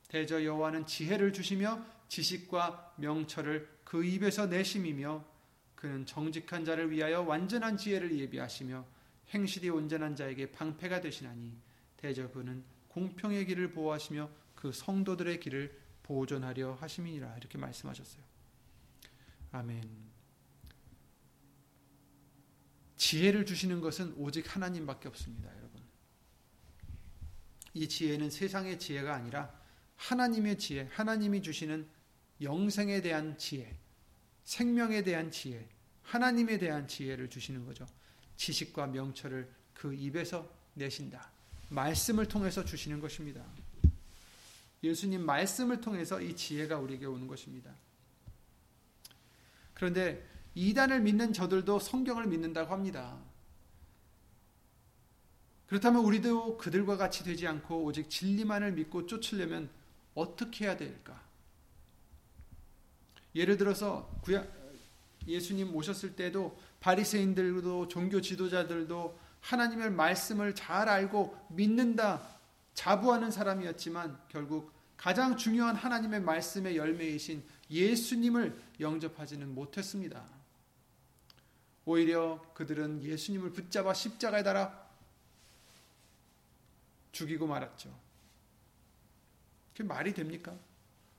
대저 0.08 0.44
여호와는 0.44 0.86
지혜를 0.86 1.32
주시며 1.32 1.84
지식과 2.08 2.94
명철을 2.96 3.80
그 3.84 4.04
입에서 4.04 4.46
내심이며 4.46 5.24
그는 5.80 6.04
정직한 6.04 6.62
자를 6.62 6.90
위하여 6.90 7.22
완전한 7.22 7.78
지혜를 7.78 8.16
예비하시며 8.18 8.86
행실이 9.30 9.70
온전한 9.70 10.14
자에게 10.14 10.52
방패가 10.52 11.00
되시나니 11.00 11.56
대저 11.96 12.30
그는 12.30 12.62
공평의 12.88 13.46
길을 13.46 13.72
보호하시며 13.72 14.30
그 14.54 14.72
성도들의 14.72 15.40
길을 15.40 15.80
보존하려 16.02 16.74
하심이니라 16.74 17.38
이렇게 17.38 17.56
말씀하셨어요. 17.56 18.22
아멘. 19.52 19.82
지혜를 22.96 23.46
주시는 23.46 23.80
것은 23.80 24.12
오직 24.18 24.54
하나님밖에 24.54 25.08
없습니다, 25.08 25.48
여러분. 25.56 25.80
이 27.72 27.88
지혜는 27.88 28.28
세상의 28.28 28.78
지혜가 28.78 29.14
아니라 29.14 29.58
하나님의 29.96 30.58
지혜, 30.58 30.88
하나님이 30.92 31.40
주시는 31.40 31.88
영생에 32.42 33.00
대한 33.00 33.38
지혜, 33.38 33.79
생명에 34.50 35.04
대한 35.04 35.30
지혜, 35.30 35.64
하나님에 36.02 36.58
대한 36.58 36.88
지혜를 36.88 37.30
주시는 37.30 37.64
거죠. 37.66 37.86
지식과 38.34 38.88
명철을 38.88 39.48
그 39.72 39.94
입에서 39.94 40.44
내신다. 40.74 41.30
말씀을 41.68 42.26
통해서 42.26 42.64
주시는 42.64 42.98
것입니다. 42.98 43.44
예수님 44.82 45.24
말씀을 45.24 45.80
통해서 45.80 46.20
이 46.20 46.34
지혜가 46.34 46.78
우리에게 46.78 47.06
오는 47.06 47.28
것입니다. 47.28 47.72
그런데 49.72 50.28
이단을 50.56 51.00
믿는 51.00 51.32
저들도 51.32 51.78
성경을 51.78 52.26
믿는다고 52.26 52.72
합니다. 52.72 53.16
그렇다면 55.68 56.04
우리도 56.04 56.58
그들과 56.58 56.96
같이 56.96 57.22
되지 57.22 57.46
않고 57.46 57.84
오직 57.84 58.10
진리만을 58.10 58.72
믿고 58.72 59.06
쫓으려면 59.06 59.70
어떻게 60.16 60.64
해야 60.64 60.76
될까? 60.76 61.29
예를 63.34 63.56
들어서 63.56 64.10
예수님 65.26 65.74
오셨을 65.74 66.16
때도 66.16 66.58
바리새인들도 66.80 67.88
종교 67.88 68.20
지도자들도 68.20 69.18
하나님의 69.40 69.90
말씀을 69.90 70.54
잘 70.54 70.88
알고 70.88 71.36
믿는다 71.50 72.20
자부하는 72.74 73.30
사람이었지만 73.30 74.20
결국 74.28 74.72
가장 74.96 75.36
중요한 75.36 75.76
하나님의 75.76 76.20
말씀의 76.20 76.76
열매이신 76.76 77.42
예수님을 77.70 78.60
영접하지는 78.80 79.54
못했습니다. 79.54 80.22
오히려 81.84 82.44
그들은 82.54 83.02
예수님을 83.02 83.52
붙잡아 83.52 83.94
십자가에 83.94 84.42
달아 84.42 84.88
죽이고 87.12 87.46
말았죠. 87.46 87.98
그게 89.72 89.84
말이 89.84 90.12
됩니까? 90.12 90.54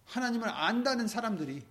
하나님을 0.05 0.47
안다는 0.49 1.07
사람들이 1.07 1.65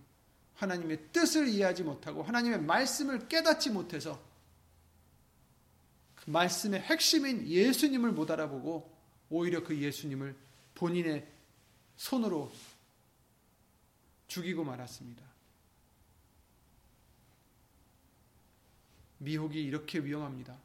하나님의 0.61 0.99
뜻을 1.11 1.49
이해하지 1.49 1.85
못하고 1.85 2.23
하나님의 2.23 2.61
말씀을 2.61 3.29
깨닫지 3.29 3.71
못해서 3.71 4.23
그 6.17 6.29
말씀의 6.29 6.81
핵심인 6.81 7.49
예수님을 7.49 8.13
못 8.13 8.31
알아보고 8.31 8.95
오히려 9.31 9.65
그 9.65 9.75
예수님을 9.75 10.37
본인의 10.75 11.27
손으로 11.97 12.53
죽이고 14.29 14.63
말았습니다. 14.63 15.23
미혹이 19.17 19.63
이렇게 19.63 19.99
위험합니다. 19.99 20.57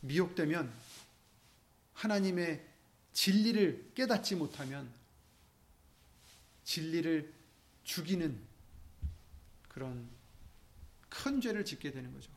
미혹되면 0.00 0.72
하나님의 1.92 2.64
진리를 3.12 3.90
깨닫지 3.94 4.34
못하면 4.34 4.97
진리를 6.68 7.32
죽이는 7.82 8.38
그런 9.70 10.06
큰 11.08 11.40
죄를 11.40 11.64
짓게 11.64 11.90
되는 11.92 12.12
거죠. 12.12 12.30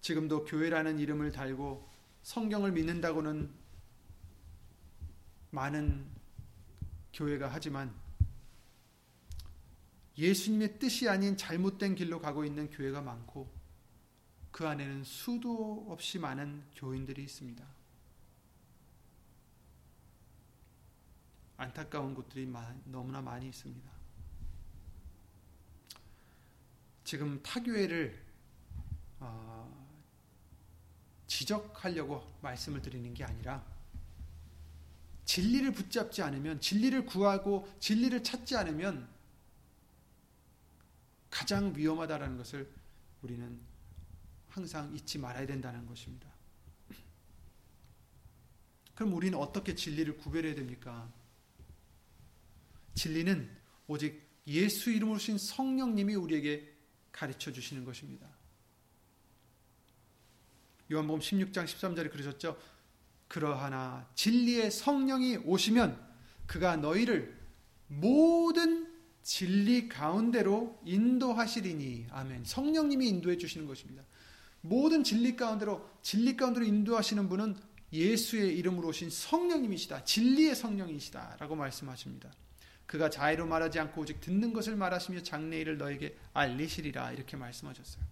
지금도 0.00 0.46
교회라는 0.46 0.98
이름을 0.98 1.30
달고 1.30 1.86
성경을 2.22 2.72
믿는다고는 2.72 3.52
많은 5.50 6.06
교회가 7.12 7.50
하지만 7.52 7.94
예수님의 10.16 10.78
뜻이 10.78 11.06
아닌 11.06 11.36
잘못된 11.36 11.96
길로 11.96 12.18
가고 12.22 12.46
있는 12.46 12.70
교회가 12.70 13.02
많고 13.02 13.52
그 14.50 14.66
안에는 14.66 15.04
수도 15.04 15.84
없이 15.90 16.18
많은 16.18 16.64
교인들이 16.76 17.22
있습니다. 17.24 17.75
안타까운 21.56 22.14
곳들이 22.14 22.50
너무나 22.84 23.20
많이 23.20 23.48
있습니다. 23.48 23.90
지금 27.04 27.42
타교회를 27.42 28.24
어, 29.20 29.86
지적하려고 31.26 32.36
말씀을 32.42 32.82
드리는 32.82 33.14
게 33.14 33.24
아니라 33.24 33.64
진리를 35.24 35.72
붙잡지 35.72 36.22
않으면 36.22 36.60
진리를 36.60 37.06
구하고 37.06 37.68
진리를 37.80 38.22
찾지 38.22 38.56
않으면 38.56 39.08
가장 41.30 41.74
위험하다라는 41.76 42.36
것을 42.38 42.72
우리는 43.22 43.60
항상 44.48 44.94
잊지 44.94 45.18
말아야 45.18 45.46
된다는 45.46 45.86
것입니다. 45.86 46.28
그럼 48.94 49.12
우리는 49.12 49.38
어떻게 49.38 49.74
진리를 49.74 50.16
구별해야 50.16 50.54
됩니까? 50.54 51.12
진리는 52.96 53.48
오직 53.86 54.20
예수 54.48 54.90
이름으로 54.90 55.18
신 55.18 55.38
성령님이 55.38 56.14
우리에게 56.16 56.72
가르쳐 57.12 57.52
주시는 57.52 57.84
것입니다. 57.84 58.26
요한복음 60.90 61.20
16장 61.20 61.64
13절에 61.64 62.10
그러셨죠. 62.10 62.58
그러하나 63.28 64.08
진리의 64.14 64.70
성령이 64.70 65.38
오시면 65.38 66.00
그가 66.46 66.76
너희를 66.76 67.36
모든 67.88 68.92
진리 69.22 69.88
가운데로 69.88 70.80
인도하시리니 70.84 72.06
아멘. 72.10 72.44
성령님이 72.44 73.08
인도해 73.08 73.36
주시는 73.36 73.66
것입니다. 73.66 74.04
모든 74.60 75.02
진리 75.02 75.36
가운데로 75.36 75.88
진리 76.02 76.36
가운데로 76.36 76.64
인도하시는 76.64 77.28
분은 77.28 77.56
예수의 77.92 78.56
이름으로 78.58 78.88
오신 78.88 79.10
성령님이시다. 79.10 80.04
진리의 80.04 80.54
성령이시다라고 80.54 81.56
말씀하십니다. 81.56 82.30
그가 82.86 83.10
자의로 83.10 83.46
말하지 83.46 83.78
않고 83.80 84.02
오직 84.02 84.20
듣는 84.20 84.52
것을 84.52 84.76
말하시며 84.76 85.22
장래일을 85.22 85.78
너에게 85.78 86.16
알리시리라 86.32 87.12
이렇게 87.12 87.36
말씀하셨어요. 87.36 88.04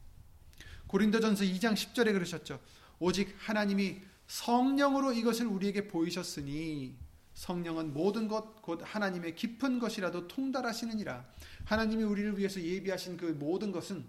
고린도전서 0.86 1.44
2장 1.44 1.74
10절에 1.74 2.12
그러셨죠. 2.12 2.60
오직 2.98 3.34
하나님이 3.38 4.00
성령으로 4.26 5.12
이것을 5.12 5.46
우리에게 5.46 5.88
보이셨으니 5.88 6.96
성령은 7.34 7.92
모든 7.92 8.28
것 8.28 8.54
곧 8.64 8.80
하나님의 8.82 9.34
깊은 9.34 9.78
것이라도 9.78 10.26
통달하시느니라. 10.26 11.26
하나님이 11.66 12.02
우리를 12.02 12.38
위해서 12.38 12.58
예비하신 12.58 13.18
그 13.18 13.26
모든 13.26 13.72
것은 13.72 14.06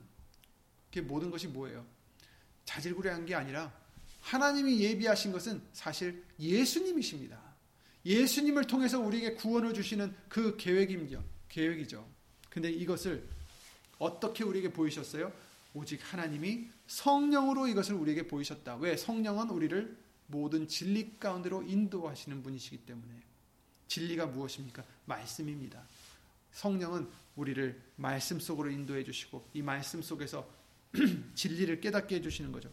그 0.93 0.99
모든 0.99 1.29
것이 1.29 1.49
뭐예요? 1.49 1.85
자질구레한 2.63 3.25
게 3.25 3.35
아니라 3.35 3.73
하나님이 4.21 4.79
예비하신 4.79 5.33
것은 5.33 5.61
사실 5.73 6.23
예수님이십니다. 6.39 7.37
예수님을 8.05 8.65
통해서 8.65 8.99
우리에게 8.99 9.33
구원을 9.33 9.73
주시는 9.73 10.15
그 10.29 10.55
계획이죠. 10.57 11.23
계획이죠. 11.49 12.07
근데 12.49 12.69
이것을 12.69 13.27
어떻게 13.97 14.43
우리에게 14.43 14.71
보이셨어요? 14.71 15.31
오직 15.73 15.99
하나님이 16.01 16.69
성령으로 16.87 17.67
이것을 17.67 17.95
우리에게 17.95 18.27
보이셨다. 18.27 18.75
왜? 18.77 18.95
성령은 18.95 19.49
우리를 19.49 19.97
모든 20.27 20.67
진리 20.67 21.17
가운데로 21.19 21.63
인도하시는 21.63 22.43
분이시기 22.43 22.85
때문에. 22.85 23.13
진리가 23.87 24.27
무엇입니까? 24.27 24.83
말씀입니다. 25.05 25.83
성령은 26.51 27.09
우리를 27.35 27.81
말씀 27.97 28.39
속으로 28.39 28.69
인도해 28.69 29.03
주시고 29.03 29.49
이 29.53 29.61
말씀 29.61 30.01
속에서 30.01 30.47
진리를 31.35 31.81
깨닫게 31.81 32.15
해 32.15 32.21
주시는 32.21 32.51
거죠. 32.51 32.69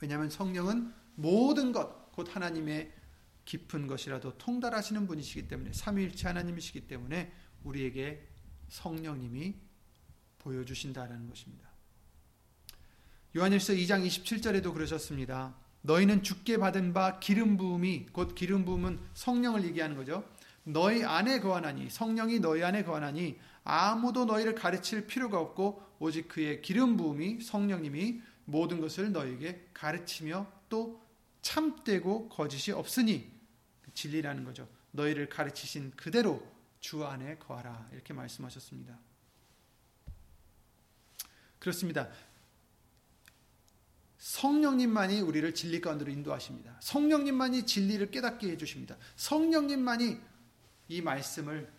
왜냐하면 0.00 0.30
성령은 0.30 0.92
모든 1.14 1.72
것, 1.72 2.10
곧 2.12 2.34
하나님의 2.34 2.90
깊은 3.44 3.86
것이라도 3.86 4.38
통달하시는 4.38 5.06
분이시기 5.06 5.48
때문에 5.48 5.72
삼위일체 5.72 6.28
하나님이시기 6.28 6.86
때문에 6.86 7.32
우리에게 7.64 8.26
성령님이 8.68 9.54
보여주신다는 10.38 11.28
것입니다. 11.28 11.68
요한일서 13.36 13.72
2장 13.74 14.06
27절에도 14.06 14.72
그러셨습니다. 14.72 15.54
너희는 15.82 16.22
죽게 16.22 16.58
받은 16.58 16.92
바 16.92 17.18
기름 17.18 17.56
부음이 17.56 18.06
곧 18.12 18.34
기름 18.34 18.64
부음은 18.64 19.00
성령을 19.14 19.64
얘기하는 19.64 19.96
거죠. 19.96 20.24
너희 20.64 21.02
안에 21.02 21.40
거하나니 21.40 21.90
성령이 21.90 22.38
너희 22.38 22.62
안에 22.62 22.84
거하나니 22.84 23.38
아무도 23.64 24.24
너희를 24.24 24.54
가르칠 24.54 25.06
필요가 25.06 25.40
없고 25.40 25.82
오직 25.98 26.28
그의 26.28 26.62
기름 26.62 26.96
부음이 26.96 27.40
성령님이 27.40 28.20
모든 28.44 28.80
것을 28.80 29.12
너희에게 29.12 29.68
가르치며 29.72 30.46
또 30.68 31.01
참되고 31.42 32.28
거짓이 32.28 32.74
없으니 32.74 33.30
진리라는 33.94 34.44
거죠. 34.44 34.68
너희를 34.92 35.28
가르치신 35.28 35.92
그대로 35.96 36.46
주 36.80 37.04
안에 37.04 37.36
거하라 37.38 37.88
이렇게 37.92 38.14
말씀하셨습니다. 38.14 38.98
그렇습니다. 41.58 42.08
성령님만이 44.18 45.20
우리를 45.20 45.52
진리 45.54 45.80
가운데로 45.80 46.10
인도하십니다. 46.10 46.78
성령님만이 46.80 47.66
진리를 47.66 48.10
깨닫게 48.10 48.50
해주십니다. 48.50 48.96
성령님만이 49.16 50.20
이 50.88 51.02
말씀을 51.02 51.72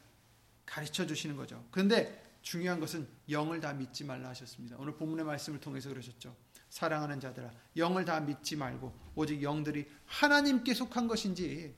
가르쳐 0.65 1.05
주시는 1.05 1.35
거죠. 1.35 1.65
그런데 1.71 2.37
중요한 2.41 2.79
것은 2.79 3.07
영을 3.29 3.61
다 3.61 3.73
믿지 3.73 4.03
말라 4.03 4.29
하셨습니다. 4.29 4.75
오늘 4.77 4.95
본문의 4.95 5.25
말씀을 5.25 5.59
통해서 5.59 5.89
그러셨죠. 5.89 6.35
사랑하는 6.73 7.19
자들아 7.19 7.51
영을 7.77 8.03
다 8.03 8.19
믿지 8.19 8.55
말고 8.55 9.11
오직 9.13 9.43
영들이 9.43 9.87
하나님께 10.07 10.73
속한 10.73 11.07
것인지 11.07 11.75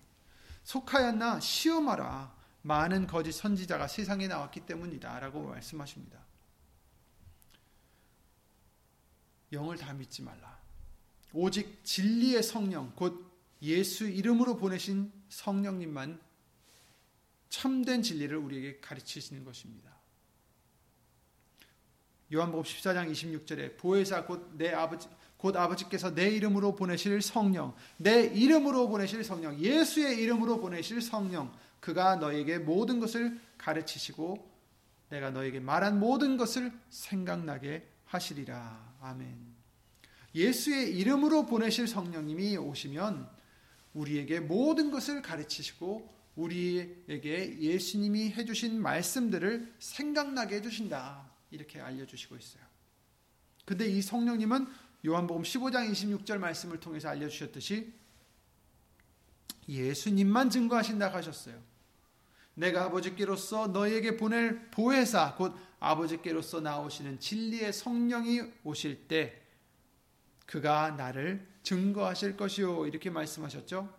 속하였나 0.63 1.41
시험하라 1.41 2.33
많은 2.61 3.05
거짓 3.05 3.33
선지자가 3.33 3.89
세상에 3.89 4.29
나왔기 4.29 4.61
때문이다라고 4.61 5.49
말씀하십니다. 5.49 6.17
영을 9.51 9.77
다 9.77 9.91
믿지 9.91 10.21
말라. 10.21 10.57
오직 11.33 11.83
진리의 11.83 12.41
성령 12.41 12.93
곧 12.95 13.29
예수 13.63 14.07
이름으로 14.07 14.55
보내신 14.55 15.11
성령님만 15.27 16.21
참된 17.49 18.01
진리를 18.01 18.37
우리에게 18.37 18.79
가르치시는 18.79 19.43
것입니다. 19.43 19.94
요한복음 22.33 22.63
14장 22.63 23.11
26절에 23.11 23.77
보혜사 23.77 24.25
곧 24.25 24.57
내 24.57 24.71
아버지 24.73 25.07
곧 25.37 25.55
아버지께서 25.55 26.13
내 26.15 26.29
이름으로 26.29 26.75
보내실 26.75 27.21
성령 27.21 27.75
내 27.97 28.23
이름으로 28.25 28.89
보내실 28.89 29.23
성령 29.23 29.59
예수의 29.59 30.17
이름으로 30.21 30.59
보내실 30.59 31.01
성령 31.01 31.53
그가 31.79 32.15
너에게 32.15 32.57
모든 32.57 32.99
것을 32.99 33.39
가르치시고 33.59 34.55
내가 35.09 35.29
너에게 35.29 35.59
말한 35.59 35.99
모든 35.99 36.35
것을 36.37 36.71
생각나게 36.89 37.87
하시리라. 38.05 38.95
아멘. 39.01 39.37
예수의 40.33 40.97
이름으로 40.97 41.45
보내실 41.45 41.87
성령님이 41.87 42.57
오시면 42.57 43.29
우리에게 43.93 44.39
모든 44.39 44.89
것을 44.89 45.21
가르치시고 45.21 46.13
우리에게 46.35 47.59
예수님이 47.59 48.31
해주신 48.31 48.81
말씀들을 48.81 49.73
생각나게 49.79 50.55
해주신다. 50.55 51.24
이렇게 51.55 51.79
알려주시고 51.79 52.37
있어요. 52.37 52.63
근데 53.65 53.87
이 53.87 54.01
성령님은 54.01 54.67
요한복음 55.05 55.43
15장 55.43 55.91
26절 55.91 56.37
말씀을 56.37 56.79
통해서 56.79 57.09
알려주셨듯이 57.09 57.93
예수님만 59.67 60.49
증거하신다 60.49 61.11
하셨어요. 61.13 61.59
내가 62.53 62.85
아버지께로서 62.85 63.67
너희에게 63.67 64.17
보낼 64.17 64.69
보혜사 64.71 65.35
곧 65.35 65.55
아버지께로서 65.79 66.61
나오시는 66.61 67.19
진리의 67.19 67.73
성령이 67.73 68.41
오실 68.63 69.07
때 69.07 69.41
그가 70.45 70.91
나를 70.91 71.45
증거하실 71.63 72.37
것이요 72.37 72.85
이렇게 72.85 73.09
말씀하셨죠. 73.09 73.93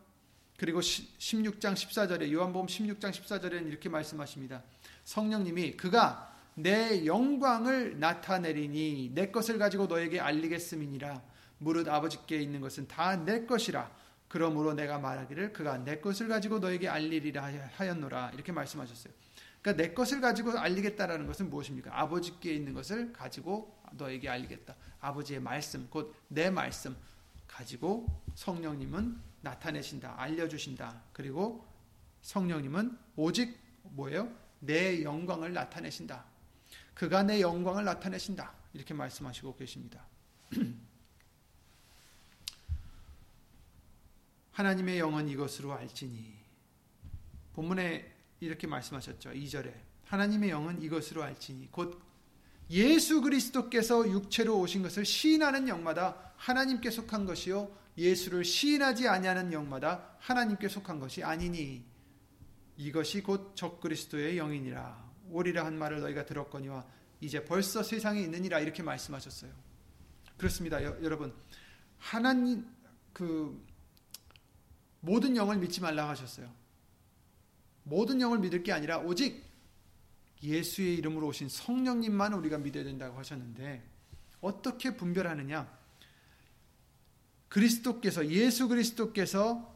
그리고 0.56 0.80
16장 0.80 1.74
14절에 1.74 2.32
요한복음 2.32 2.66
16장 2.66 3.10
14절에는 3.10 3.66
이렇게 3.66 3.88
말씀하십니다. 3.88 4.62
성령님이 5.04 5.76
그가 5.76 6.35
내 6.58 7.04
영광을 7.04 8.00
나타내리니 8.00 9.10
내 9.14 9.30
것을 9.30 9.58
가지고 9.58 9.86
너에게 9.86 10.20
알리겠음이니라 10.20 11.22
무릇 11.58 11.86
아버지께 11.86 12.40
있는 12.40 12.60
것은 12.60 12.88
다 12.88 13.14
내 13.16 13.44
것이라 13.44 13.90
그러므로 14.28 14.74
내가 14.74 14.98
말하기를 14.98 15.52
그가 15.52 15.78
내 15.78 16.00
것을 16.00 16.28
가지고 16.28 16.58
너에게 16.58 16.88
알리리라 16.88 17.44
하였노라 17.76 18.30
이렇게 18.34 18.52
말씀하셨어요. 18.52 19.12
그러니까 19.60 19.82
내 19.82 19.94
것을 19.94 20.20
가지고 20.20 20.58
알리겠다라는 20.58 21.26
것은 21.26 21.50
무엇입니까? 21.50 21.98
아버지께 22.00 22.54
있는 22.54 22.72
것을 22.72 23.12
가지고 23.12 23.76
너에게 23.92 24.28
알리겠다. 24.28 24.74
아버지의 25.00 25.40
말씀 25.40 25.88
곧 25.90 26.12
내 26.28 26.50
말씀 26.50 26.96
가지고 27.46 28.06
성령님은 28.34 29.16
나타내신다. 29.42 30.14
알려 30.18 30.48
주신다. 30.48 31.02
그리고 31.12 31.64
성령님은 32.22 32.98
오직 33.16 33.56
뭐예요? 33.82 34.28
내 34.60 35.02
영광을 35.02 35.52
나타내신다. 35.52 36.24
그가 36.96 37.22
내 37.22 37.40
영광을 37.42 37.84
나타내신다. 37.84 38.52
이렇게 38.72 38.94
말씀하시고 38.94 39.54
계십니다. 39.56 40.06
하나님의 44.52 44.98
영은 44.98 45.28
이것으로 45.28 45.74
알지니. 45.74 46.34
본문에 47.52 48.16
이렇게 48.40 48.66
말씀하셨죠. 48.66 49.30
2절에. 49.30 49.74
하나님의 50.06 50.48
영은 50.48 50.80
이것으로 50.80 51.22
알지니. 51.22 51.70
곧 51.70 52.00
예수 52.70 53.20
그리스도께서 53.20 54.08
육체로 54.08 54.58
오신 54.60 54.82
것을 54.82 55.04
시인하는 55.04 55.68
영마다 55.68 56.32
하나님께 56.36 56.90
속한 56.90 57.26
것이요. 57.26 57.70
예수를 57.98 58.42
시인하지 58.42 59.06
아니하는 59.06 59.52
영마다 59.52 60.16
하나님께 60.18 60.68
속한 60.68 60.98
것이 60.98 61.22
아니니. 61.22 61.84
이것이 62.78 63.22
곧 63.22 63.54
적그리스도의 63.54 64.36
영이니라. 64.36 65.05
오리라 65.30 65.64
한 65.64 65.78
말을 65.78 66.00
너희가 66.00 66.26
들었거니와 66.26 66.86
이제 67.20 67.44
벌써 67.44 67.82
세상에 67.82 68.20
있느니라 68.20 68.60
이렇게 68.60 68.82
말씀하셨어요. 68.82 69.52
그렇습니다. 70.36 70.82
여, 70.82 70.96
여러분. 71.02 71.34
하나님 71.98 72.66
그 73.12 73.64
모든 75.00 75.36
영을 75.36 75.56
믿지 75.56 75.80
말라 75.80 76.08
하셨어요. 76.08 76.52
모든 77.84 78.20
영을 78.20 78.38
믿을 78.38 78.62
게 78.62 78.72
아니라 78.72 78.98
오직 78.98 79.44
예수의 80.42 80.96
이름으로 80.96 81.28
오신 81.28 81.48
성령님만 81.48 82.34
우리가 82.34 82.58
믿어야 82.58 82.84
된다고 82.84 83.18
하셨는데 83.18 83.88
어떻게 84.40 84.96
분별하느냐? 84.96 85.76
그리스도께서 87.48 88.28
예수 88.28 88.68
그리스도께서 88.68 89.74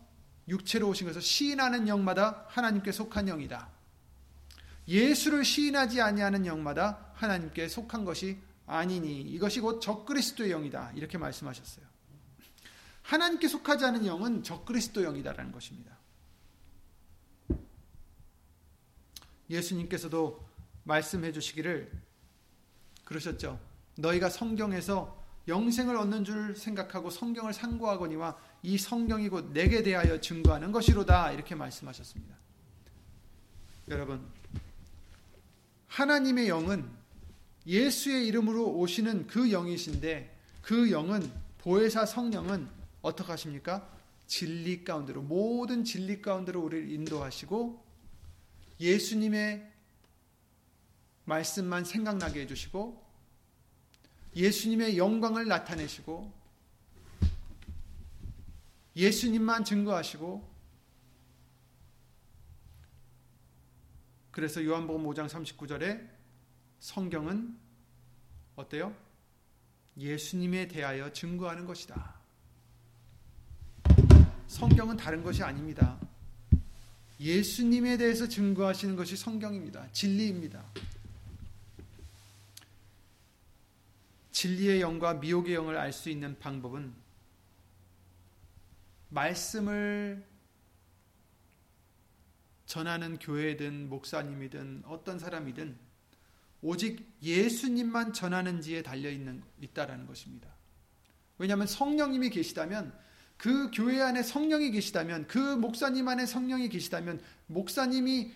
육체로 0.49 0.89
오신 0.89 1.07
것을 1.07 1.23
시인하는 1.23 1.89
영마다 1.89 2.45
하나님께 2.49 2.93
속한 2.93 3.29
영이다. 3.29 3.71
예수를 4.91 5.45
시인하지 5.45 6.01
아니하는 6.01 6.47
영마다 6.47 7.13
하나님께 7.15 7.69
속한 7.69 8.05
것이 8.05 8.39
아니니 8.67 9.23
이것이 9.23 9.61
곧 9.61 9.81
적그리스도의 9.81 10.51
영이다. 10.51 10.93
이렇게 10.97 11.17
말씀하셨어요. 11.17 11.87
하나님께 13.03 13.47
속하지 13.47 13.85
않은 13.85 14.05
영은 14.05 14.43
적그리스도 14.43 15.03
영이다라는 15.03 15.53
것입니다. 15.53 15.97
예수님께서도 19.49 20.45
말씀해 20.83 21.33
주시기를 21.33 21.91
그러셨죠. 23.05 23.61
너희가 23.97 24.29
성경에서 24.29 25.21
영생을 25.47 25.97
얻는 25.97 26.25
줄 26.25 26.57
생각하고 26.57 27.11
성경을 27.11 27.53
상고하거니와 27.53 28.39
이 28.63 28.77
성경이 28.77 29.29
곧 29.29 29.53
내게 29.53 29.83
대하여 29.83 30.21
증거하는 30.21 30.73
것이로다 30.73 31.33
이렇게 31.33 31.55
말씀하셨습니다. 31.55 32.37
여러분 33.89 34.40
하나님의 35.91 36.49
영은 36.49 36.89
예수의 37.67 38.27
이름으로 38.29 38.77
오시는 38.79 39.27
그 39.27 39.51
영이신데 39.51 40.39
그 40.63 40.91
영은 40.91 41.31
보혜사 41.59 42.07
성령은 42.07 42.69
어떻게 43.03 43.31
하십니까? 43.33 43.91
진리 44.27 44.85
가운데로 44.85 45.23
모든 45.23 45.85
진리 45.85 46.23
가운데로 46.23 46.63
우리를 46.63 46.91
인도하시고 46.93 47.85
예수님의 48.79 49.69
말씀만 51.25 51.85
생각나게 51.85 52.43
해주시고 52.43 53.05
예수님의 54.37 54.97
영광을 54.97 55.49
나타내시고 55.49 56.33
예수님만 58.95 59.65
증거하시고 59.65 60.50
그래서 64.31 64.65
요한복음 64.65 65.05
5장 65.07 65.29
39절에 65.29 66.09
성경은 66.79 67.59
어때요? 68.57 68.95
예수님에 69.97 70.69
대하여 70.69 71.13
증거하는 71.13 71.67
것이다. 71.67 72.15
성경은 74.47 74.97
다른 74.97 75.23
것이 75.23 75.43
아닙니다. 75.43 75.99
예수님에 77.19 77.97
대해서 77.97 78.27
증거하시는 78.27 78.97
것이 78.97 79.17
성경입니다. 79.17 79.91
진리입니다. 79.93 80.65
진리의 84.33 84.81
영과 84.81 85.15
미혹의 85.15 85.55
영을 85.55 85.77
알 85.77 85.93
수 85.93 86.09
있는 86.09 86.39
방법은 86.39 86.95
말씀을 89.11 90.25
전하는 92.71 93.19
교회든 93.19 93.89
목사님이든 93.89 94.85
어떤 94.87 95.19
사람이든 95.19 95.77
오직 96.63 97.05
예수님만 97.21 98.13
전하는지에 98.13 98.83
달려 98.83 99.11
있는 99.11 99.43
있다라는 99.61 100.07
것입니다. 100.07 100.55
왜냐하면 101.37 101.67
성령님이 101.67 102.31
계시다면 102.31 102.97
그 103.37 103.73
교회 103.73 104.01
안에 104.01 104.23
성령이 104.23 104.71
계시다면 104.71 105.27
그 105.27 105.39
목사님 105.57 106.07
안에 106.07 106.27
성령이 106.27 106.69
계시다면 106.69 107.21
목사님이 107.49 108.33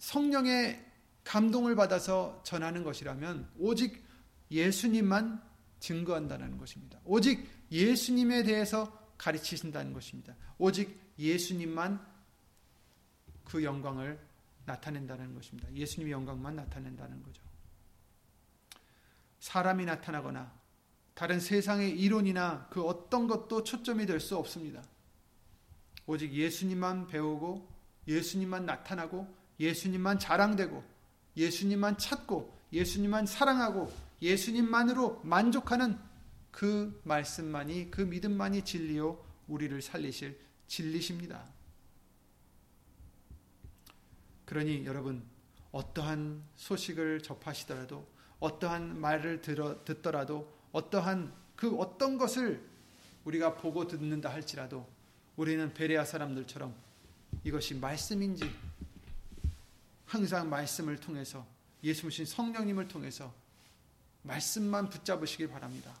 성령의 0.00 0.84
감동을 1.22 1.76
받아서 1.76 2.42
전하는 2.44 2.82
것이라면 2.82 3.50
오직 3.56 4.04
예수님만 4.50 5.40
증거한다는 5.78 6.58
것입니다. 6.58 6.98
오직 7.04 7.48
예수님에 7.70 8.42
대해서 8.42 9.14
가르치신다는 9.16 9.92
것입니다. 9.92 10.34
오직 10.58 10.98
예수님만 11.20 12.13
그 13.44 13.62
영광을 13.62 14.18
나타낸다는 14.66 15.34
것입니다. 15.34 15.72
예수님의 15.72 16.12
영광만 16.12 16.56
나타낸다는 16.56 17.22
거죠. 17.22 17.42
사람이 19.40 19.84
나타나거나 19.84 20.52
다른 21.14 21.38
세상의 21.38 21.98
이론이나 22.00 22.66
그 22.70 22.82
어떤 22.82 23.28
것도 23.28 23.62
초점이 23.62 24.06
될 24.06 24.20
수 24.20 24.36
없습니다. 24.36 24.82
오직 26.06 26.32
예수님만 26.32 27.06
배우고 27.06 27.68
예수님만 28.08 28.66
나타나고 28.66 29.26
예수님만 29.60 30.18
자랑되고 30.18 30.82
예수님만 31.36 31.98
찾고 31.98 32.52
예수님만 32.72 33.26
사랑하고 33.26 33.92
예수님만으로 34.20 35.20
만족하는 35.24 35.98
그 36.50 37.00
말씀만이 37.04 37.90
그 37.90 38.00
믿음만이 38.00 38.64
진리요 38.64 39.24
우리를 39.48 39.80
살리실 39.82 40.38
진리십니다. 40.66 41.44
그러니 44.54 44.86
여러분 44.86 45.20
어떠한 45.72 46.40
소식을 46.54 47.24
접하시더라도 47.24 48.06
어떠한 48.38 49.00
말을 49.00 49.40
들어, 49.40 49.84
듣더라도 49.84 50.48
어떠한 50.70 51.34
그 51.56 51.76
어떤 51.76 52.16
것을 52.18 52.64
우리가 53.24 53.56
보고 53.56 53.88
듣는다 53.88 54.32
할지라도 54.32 54.88
우리는 55.34 55.74
베레아 55.74 56.04
사람들처럼 56.04 56.72
이것이 57.42 57.74
말씀인지 57.74 58.48
항상 60.06 60.48
말씀을 60.48 61.00
통해서 61.00 61.44
예수신 61.82 62.24
성령님을 62.24 62.86
통해서 62.86 63.34
말씀만 64.22 64.88
붙잡으시길 64.88 65.48
바랍니다. 65.48 65.92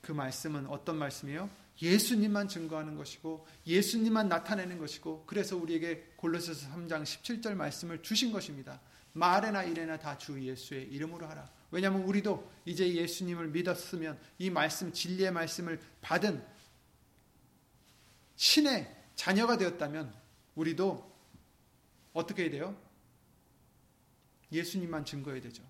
그 0.00 0.10
말씀은 0.10 0.66
어떤 0.66 0.96
말씀이에요? 0.96 1.48
예수님만 1.82 2.48
증거하는 2.48 2.96
것이고 2.96 3.46
예수님만 3.66 4.28
나타내는 4.28 4.78
것이고 4.78 5.24
그래서 5.26 5.56
우리에게 5.56 6.12
골로새서 6.16 6.68
3장 6.74 7.02
17절 7.02 7.54
말씀을 7.54 8.02
주신 8.02 8.32
것입니다. 8.32 8.80
말에나 9.12 9.64
이래나 9.64 9.98
다 9.98 10.16
주 10.18 10.40
예수의 10.40 10.88
이름으로 10.92 11.26
하라. 11.26 11.50
왜냐하면 11.70 12.02
우리도 12.02 12.50
이제 12.64 12.92
예수님을 12.94 13.48
믿었으면 13.48 14.18
이 14.38 14.50
말씀 14.50 14.92
진리의 14.92 15.32
말씀을 15.32 15.80
받은 16.00 16.44
신의 18.36 18.96
자녀가 19.14 19.56
되었다면 19.56 20.14
우리도 20.54 21.10
어떻게 22.12 22.44
해야 22.44 22.50
돼요? 22.50 22.76
예수님만 24.52 25.04
증거해야 25.04 25.40
되죠. 25.40 25.62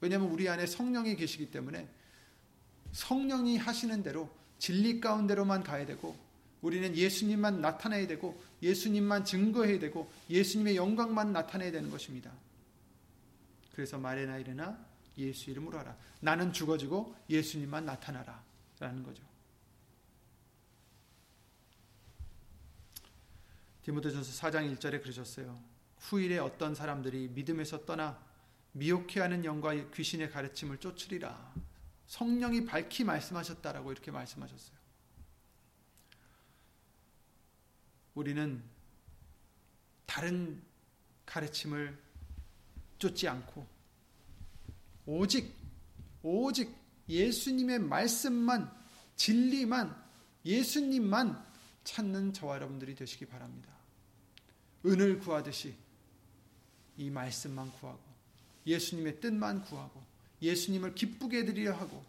왜냐하면 0.00 0.30
우리 0.30 0.48
안에 0.48 0.66
성령이 0.66 1.16
계시기 1.16 1.50
때문에 1.50 1.88
성령이 2.92 3.58
하시는 3.58 4.02
대로 4.02 4.30
진리 4.62 5.00
가운데로만 5.00 5.64
가야 5.64 5.84
되고 5.86 6.16
우리는 6.60 6.96
예수님만 6.96 7.60
나타내야 7.60 8.06
되고 8.06 8.40
예수님만 8.62 9.24
증거해야 9.24 9.80
되고 9.80 10.08
예수님의 10.30 10.76
영광만 10.76 11.32
나타내야 11.32 11.72
되는 11.72 11.90
것입니다. 11.90 12.30
그래서 13.74 13.98
말해나 13.98 14.38
이르나 14.38 14.78
예수 15.18 15.50
이름으로 15.50 15.80
하라. 15.80 15.96
나는 16.20 16.52
죽어지고 16.52 17.12
예수님만 17.28 17.86
나타나라. 17.86 18.40
라는 18.78 19.02
거죠. 19.02 19.24
디모데전서 23.82 24.46
4장 24.46 24.76
1절에 24.76 25.02
그러셨어요. 25.02 25.60
후일에 25.98 26.38
어떤 26.38 26.76
사람들이 26.76 27.30
믿음에서 27.34 27.84
떠나 27.84 28.16
미혹해하는 28.74 29.44
영과 29.44 29.74
귀신의 29.74 30.30
가르침을 30.30 30.78
쫓으리라. 30.78 31.52
성령이 32.12 32.66
밝히 32.66 33.04
말씀하셨다라고 33.04 33.90
이렇게 33.90 34.10
말씀하셨어요. 34.10 34.76
우리는 38.14 38.62
다른 40.04 40.62
가르침을 41.24 41.98
쫓지 42.98 43.26
않고 43.28 43.66
오직 45.06 45.54
오직 46.22 46.76
예수님의 47.08 47.78
말씀만 47.78 48.70
진리만 49.16 49.96
예수님만 50.44 51.42
찾는 51.82 52.34
저와 52.34 52.56
여러분들이 52.56 52.94
되시기 52.94 53.24
바랍니다. 53.24 53.72
은을 54.84 55.18
구하듯이 55.18 55.74
이 56.98 57.08
말씀만 57.08 57.72
구하고 57.72 58.02
예수님의 58.66 59.18
뜻만 59.18 59.62
구하고 59.62 60.11
예수님을 60.42 60.94
기쁘게 60.94 61.38
해드리려 61.38 61.74
하고 61.74 62.04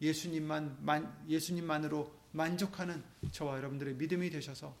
예수님만 0.00 1.24
예수님만으로 1.28 2.20
만족하는 2.32 3.02
저와 3.32 3.56
여러분들의 3.58 3.94
믿음이 3.96 4.30
되셔서 4.30 4.74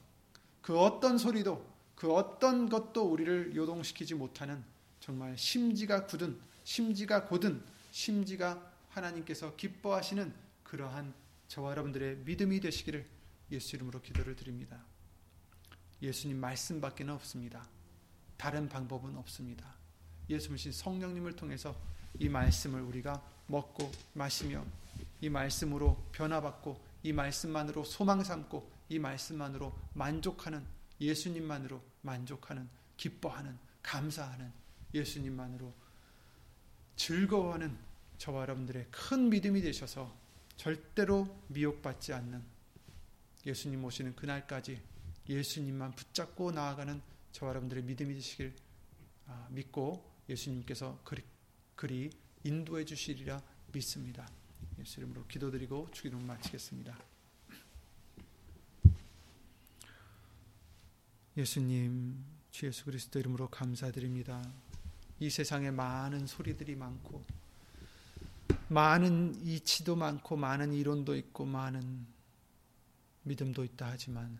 그 0.62 0.78
어떤 0.78 1.18
소리도 1.18 1.68
그 1.94 2.12
어떤 2.14 2.68
것도 2.68 3.10
우리를 3.10 3.54
요동시키지 3.54 4.14
못하는 4.14 4.64
정말 5.00 5.36
심지가 5.36 6.06
굳은 6.06 6.38
심지가 6.64 7.26
고든 7.26 7.62
심지가 7.90 8.72
하나님께서 8.90 9.56
기뻐하시는 9.56 10.32
그러한 10.62 11.12
저와 11.48 11.72
여러분들의 11.72 12.18
믿음이 12.18 12.60
되시기를 12.60 13.04
예수 13.50 13.76
이름으로 13.76 14.00
기도를 14.00 14.36
드립니다. 14.36 14.84
예수님 16.00 16.38
말씀밖에는 16.38 17.12
없습니다. 17.14 17.68
다른 18.36 18.68
방법은 18.68 19.16
없습니다. 19.16 19.74
예수님 20.28 20.72
성령님을 20.72 21.34
통해서 21.34 21.76
이 22.18 22.28
말씀을 22.28 22.80
우리가 22.82 23.22
먹고 23.46 23.90
마시며 24.14 24.64
이 25.20 25.28
말씀으로 25.28 25.96
변화받고 26.12 26.80
이 27.02 27.12
말씀만으로 27.12 27.84
소망 27.84 28.22
삼고 28.22 28.70
이 28.88 28.98
말씀만으로 28.98 29.72
만족하는 29.94 30.64
예수님만으로 31.00 31.80
만족하는 32.02 32.68
기뻐하는 32.96 33.58
감사하는 33.82 34.52
예수님만으로 34.92 35.72
즐거워하는 36.96 37.78
저와 38.18 38.42
여러분들의 38.42 38.88
큰 38.90 39.30
믿음이 39.30 39.62
되셔서 39.62 40.14
절대로 40.56 41.26
미혹받지 41.48 42.12
않는 42.12 42.42
예수님 43.46 43.82
오시는 43.82 44.14
그날까지 44.14 44.78
예수님만 45.28 45.92
붙잡고 45.92 46.50
나아가는 46.50 47.00
저와 47.32 47.50
여러분들의 47.50 47.84
믿음이 47.84 48.14
되시길 48.14 48.54
아, 49.26 49.46
믿고 49.50 50.04
예수님께서 50.28 50.98
그리, 51.04 51.22
그리 51.80 52.10
인도해 52.44 52.84
주시리라 52.84 53.40
믿습니다. 53.72 54.28
예수 54.78 55.00
이름으로 55.00 55.26
기도드리고 55.26 55.88
주기도 55.92 56.18
마치겠습니다. 56.18 56.94
예수님, 61.38 62.22
주 62.50 62.66
예수 62.66 62.84
그리스도 62.84 63.18
이름으로 63.18 63.48
감사드립니다. 63.48 64.42
이 65.20 65.30
세상에 65.30 65.70
많은 65.70 66.26
소리들이 66.26 66.76
많고 66.76 67.24
많은 68.68 69.42
이치도 69.42 69.96
많고 69.96 70.36
많은 70.36 70.74
이론도 70.74 71.16
있고 71.16 71.46
많은 71.46 72.06
믿음도 73.22 73.64
있다 73.64 73.88
하지만 73.88 74.38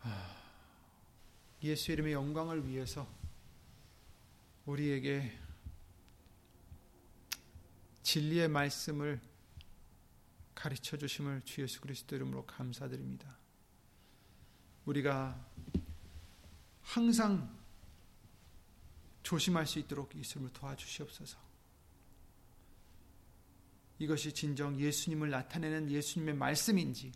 아, 0.00 0.36
예수 1.62 1.92
이름의 1.92 2.12
영광을 2.12 2.66
위해서 2.66 3.06
우리에게 4.66 5.43
진리의 8.04 8.48
말씀을 8.48 9.20
가르쳐 10.54 10.96
주심을 10.96 11.42
주 11.44 11.62
예수 11.62 11.80
그리스도 11.80 12.14
이름으로 12.14 12.46
감사드립니다. 12.46 13.36
우리가 14.84 15.44
항상 16.82 17.58
조심할 19.22 19.66
수 19.66 19.78
있도록 19.78 20.14
예수님을 20.14 20.52
도와주시옵소서. 20.52 21.38
이것이 23.98 24.32
진정 24.32 24.78
예수님을 24.78 25.30
나타내는 25.30 25.90
예수님의 25.90 26.34
말씀인지, 26.34 27.12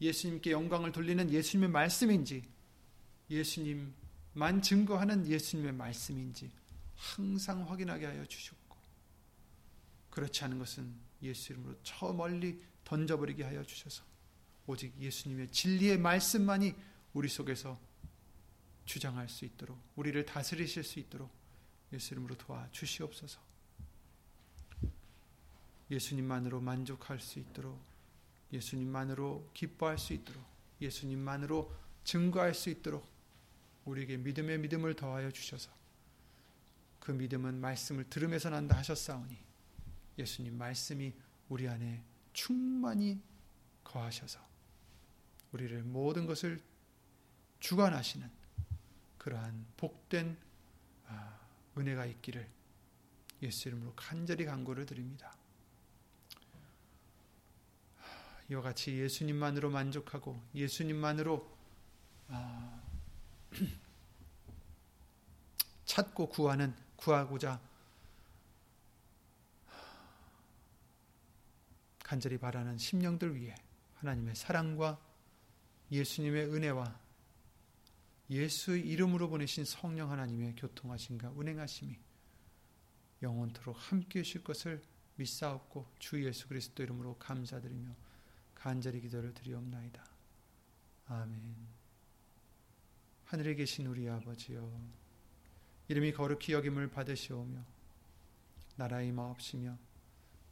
예수님께 0.00 0.50
영광을 0.50 0.92
돌리는 0.92 1.30
예수님의 1.30 1.70
말씀인지, 1.70 2.42
예수님만 3.30 4.60
증거하는 4.62 5.26
예수님의 5.26 5.72
말씀인지 5.72 6.50
항상 6.94 7.68
확인하게 7.68 8.06
하여 8.06 8.26
주셨고, 8.26 8.65
그렇지 10.16 10.44
않은 10.44 10.58
것은 10.58 10.94
예수 11.20 11.52
이름으로 11.52 11.76
저 11.82 12.10
멀리 12.10 12.58
던져버리게 12.84 13.44
하여 13.44 13.62
주셔서, 13.62 14.02
오직 14.66 14.98
예수님의 14.98 15.50
진리의 15.50 15.98
말씀만이 15.98 16.74
우리 17.12 17.28
속에서 17.28 17.78
주장할 18.86 19.28
수 19.28 19.44
있도록, 19.44 19.78
우리를 19.94 20.24
다스리실 20.24 20.84
수 20.84 21.00
있도록 21.00 21.30
예수 21.92 22.14
이름으로 22.14 22.34
도와 22.38 22.66
주시옵소서. 22.72 23.38
예수님만으로 25.90 26.62
만족할 26.62 27.20
수 27.20 27.38
있도록 27.38 27.78
예수님만으로 28.54 29.50
기뻐할 29.52 29.98
수 29.98 30.14
있도록 30.14 30.42
예수님만으로 30.80 31.70
증거할 32.04 32.54
수 32.54 32.70
있도록 32.70 33.06
우리에게 33.84 34.16
믿음의 34.16 34.60
믿음을 34.60 34.96
더하여 34.96 35.30
주셔서 35.30 35.70
그 37.00 37.12
믿음은 37.12 37.60
말씀을 37.60 38.08
들으면서 38.08 38.48
난다 38.48 38.78
하셨사오니 38.78 39.45
예수님 40.18 40.56
말씀이 40.56 41.12
우리 41.48 41.68
안에 41.68 42.02
충만히 42.32 43.20
거하셔서 43.84 44.40
우리를 45.52 45.82
모든 45.84 46.26
것을 46.26 46.62
주관하시는 47.60 48.28
그러한 49.18 49.66
복된 49.76 50.36
아, 51.08 51.38
은혜가 51.76 52.06
있기를 52.06 52.48
예수 53.42 53.68
이름으로 53.68 53.94
간절히 53.94 54.44
간구를 54.44 54.86
드립니다. 54.86 55.36
이와 58.48 58.62
같이 58.62 58.96
예수님만으로 58.96 59.70
만족하고 59.70 60.40
예수님만으로 60.54 61.56
아, 62.28 62.80
찾고 65.84 66.28
구하는 66.28 66.74
구하고자 66.96 67.60
간절히 72.06 72.38
바라는 72.38 72.78
심령들 72.78 73.34
위해 73.34 73.52
하나님의 73.96 74.36
사랑과 74.36 74.96
예수님의 75.90 76.54
은혜와 76.54 77.00
예수의 78.30 78.86
이름으로 78.86 79.28
보내신 79.28 79.64
성령 79.64 80.12
하나님의 80.12 80.54
교통하심과 80.54 81.30
운행하심이 81.30 81.98
영원토록 83.22 83.76
함께 83.90 84.20
하실 84.20 84.44
것을 84.44 84.80
믿사옵고 85.16 85.94
주 85.98 86.24
예수 86.24 86.46
그리스도 86.46 86.84
이름으로 86.84 87.16
감사드리며 87.18 87.90
간절히 88.54 89.00
기도를 89.00 89.34
드리옵나이다. 89.34 90.04
아멘. 91.08 91.56
하늘에 93.24 93.56
계신 93.56 93.84
우리 93.88 94.08
아버지여 94.08 94.80
이름이 95.88 96.12
거룩히 96.12 96.52
여김을 96.52 96.88
받으시오며 96.88 97.64
나라의 98.76 99.10
마옵시며 99.10 99.76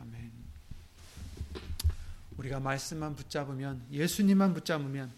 아멘. 0.00 0.32
우리가 2.38 2.58
말씀만 2.58 3.14
붙잡으면 3.16 3.86
예수님만 3.90 4.54
붙잡으면 4.54 5.12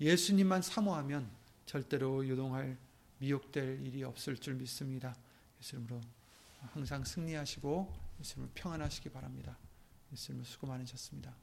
예수님만 0.00 0.62
사모하면 0.62 1.28
절대로 1.66 2.26
요동할 2.26 2.78
미혹될 3.18 3.84
일이 3.86 4.02
없을 4.04 4.36
줄 4.38 4.54
믿습니다. 4.54 5.14
예수님으로 5.60 6.00
항상 6.72 7.04
승리하시고 7.04 7.94
예수님을 8.20 8.50
평안하시기 8.54 9.10
바랍니다. 9.10 9.56
예수님 10.12 10.44
수고 10.44 10.66
많으셨습니다. 10.66 11.34